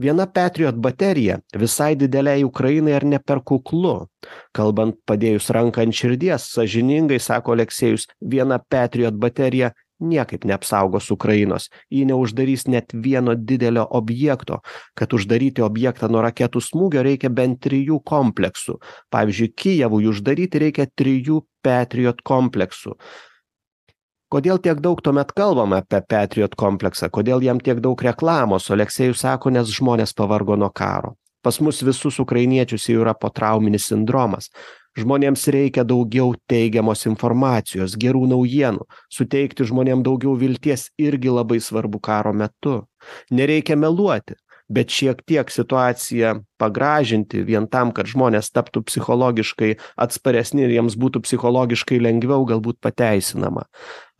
viena 0.00 0.26
patriot 0.26 0.78
baterija 0.80 1.38
visai 1.62 1.94
didelei 2.00 2.44
ukrainai 2.44 2.96
ar 2.96 3.04
ne 3.04 3.18
per 3.18 3.42
kuklu. 3.44 4.06
Kalbant 4.56 4.96
padėjus 5.06 5.50
ranką 5.56 5.84
ant 5.84 5.96
širdies 5.96 6.48
sąžiningai 6.54 7.20
sako 7.20 7.56
aleksejus 7.56 8.08
viena 8.20 8.58
patriot 8.58 9.14
baterija 9.20 9.72
niekaip 10.00 10.46
neapsaugos 10.48 11.10
ukrainos. 11.12 11.68
Ji 11.92 12.06
neuždarys 12.08 12.66
net 12.72 12.94
vieno 12.94 13.34
didelio 13.36 13.86
objekto. 13.90 14.60
Kad 14.96 15.12
uždaryti 15.12 15.62
objektą 15.62 16.08
nuo 16.08 16.24
raketų 16.24 16.62
smūgio 16.64 17.04
reikia 17.04 17.28
bent 17.28 17.60
trijų 17.66 18.00
kompleksų. 18.08 18.78
Pavyzdžiui 19.12 19.52
kijevui 19.52 20.06
uždaryti 20.08 20.64
reikia 20.64 20.88
trijų 20.96 21.42
patriot 21.62 22.24
kompleksų 22.24 22.96
kodėl 24.30 24.60
tiek 24.62 24.80
daug 24.82 25.00
tuomet 25.04 25.32
kalbama 25.36 25.80
apie 25.82 26.00
patriot 26.08 26.56
kompleksą? 26.58 27.10
Kodėl 27.12 27.42
jam 27.44 27.60
tiek 27.60 27.80
daug 27.82 28.00
reklamos? 28.02 28.70
Aleksejus 28.70 29.24
sako 29.24 29.52
nes 29.54 29.70
žmonės 29.74 30.14
pavargo 30.16 30.56
nuo 30.56 30.70
karo. 30.70 31.16
Pas 31.42 31.56
mus 31.60 31.80
visus 31.82 32.18
ukrainiečius 32.20 32.88
jau 32.90 33.00
yra 33.04 33.14
potrauminis 33.16 33.88
sindromas. 33.88 34.50
Žmonėms 34.98 35.46
reikia 35.54 35.84
daugiau 35.86 36.34
teigiamos 36.50 37.06
informacijos 37.06 37.94
gerų 38.00 38.26
naujienų. 38.32 38.84
Suteikti 39.08 39.64
žmonėm 39.68 40.02
daugiau 40.04 40.34
vilties 40.36 40.88
irgi 40.98 41.30
labai 41.32 41.60
svarbu 41.62 42.02
karo 42.02 42.34
metu. 42.36 42.80
Nereikia 43.30 43.78
meluoti 43.78 44.34
bet 44.70 44.92
šiek 44.94 45.20
tiek 45.26 45.50
situaciją 45.50 46.36
pagražinti 46.60 47.42
vien 47.46 47.66
tam 47.70 47.90
kad 47.94 48.08
žmonės 48.10 48.52
taptų 48.54 48.84
psichologiškai 48.86 49.72
atsparesni 50.00 50.64
ir 50.64 50.74
jiems 50.76 50.96
būtų 51.00 51.24
psichologiškai 51.26 51.98
lengviau 52.02 52.46
galbūt 52.48 52.78
pateisinama. 52.84 53.66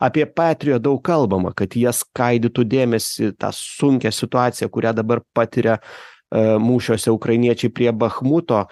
Apie 0.03 0.25
patriot 0.27 0.83
daug 0.83 0.99
kalbama 1.05 1.53
kad 1.55 1.77
jie 1.79 1.91
skaidytų 1.95 2.67
dėmesį 2.67 3.31
tą 3.39 3.53
sunkią 3.55 4.11
situaciją 4.15 4.69
kurią 4.73 4.93
dabar 4.97 5.23
patiria 5.33 5.79
e, 5.79 5.81
mūšiuose 6.59 7.13
ukrainiečiai 7.15 7.71
prie 7.71 7.91
bachmuto. 7.95 8.65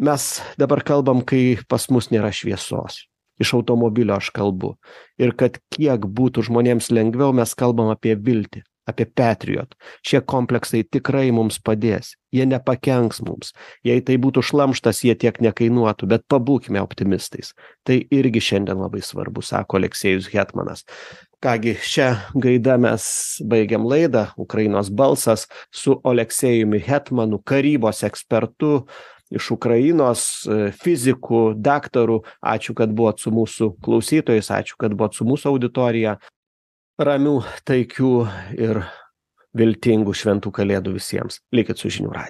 Mes 0.00 0.32
dabar 0.56 0.80
kalbam 0.86 1.20
kai 1.20 1.60
pas 1.68 1.84
mus 1.92 2.08
nėra 2.14 2.32
šviesos. 2.32 3.04
Iš 3.40 3.54
automobilio 3.56 4.16
aš 4.16 4.28
kalbu. 4.36 4.74
Ir 5.20 5.32
kad 5.36 5.56
kiek 5.72 6.04
būtų 6.04 6.44
žmonėms 6.48 6.90
lengviau 6.92 7.32
mes 7.36 7.52
kalbam 7.56 7.88
apie 7.92 8.16
viltį 8.16 8.64
apie 8.90 9.06
patriot. 9.06 9.74
Šie 10.06 10.20
kompleksai 10.20 10.82
tikrai 10.84 11.30
mums 11.34 11.60
padės. 11.62 12.14
Jie 12.34 12.46
nepakenks 12.46 13.22
mums. 13.26 13.54
Jei 13.86 14.02
tai 14.06 14.18
būtų 14.22 14.42
šlamštas 14.46 15.02
jie 15.06 15.16
tiek 15.18 15.40
nekainuotų 15.42 16.10
bet 16.10 16.26
pabūkime 16.30 16.82
optimistais. 16.82 17.54
Tai 17.86 17.98
irgi 18.14 18.42
šiandien 18.50 18.78
labai 18.82 19.02
svarbu 19.02 19.42
sako 19.42 19.80
aleksejus 19.80 20.30
hetmanas. 20.34 20.84
Ką 21.40 21.56
gi 21.62 21.72
šia 21.80 22.10
gaida 22.36 22.76
mes 22.78 23.04
baigiam 23.48 23.86
laidą. 23.88 24.28
Ukrainos 24.36 24.90
balsas 24.92 25.46
su 25.72 25.96
oleksejumi 26.04 26.82
hetmanu 26.84 27.40
karybos 27.40 28.04
ekspertu 28.06 28.84
iš 29.30 29.50
ukrainos 29.54 30.26
fiziku 30.82 31.54
daktaru. 31.56 32.20
Ačiū 32.42 32.74
kad 32.76 32.92
buvot 32.92 33.22
su 33.22 33.32
mūsų 33.32 33.72
klausytojais. 33.82 34.50
Ačiū 34.52 34.76
kad 34.78 34.94
buvot 34.94 35.16
su 35.16 35.24
mūsų 35.24 35.54
auditorija 35.54 36.18
ramių 37.00 37.36
taikių 37.68 38.12
ir 38.60 38.82
viltingų 39.56 40.14
šventų 40.14 40.52
kalėdų 40.60 40.94
visiems. 40.98 41.40
Likit 41.56 41.80
su 41.80 41.90
žinių 41.90 42.12
radiju 42.14 42.28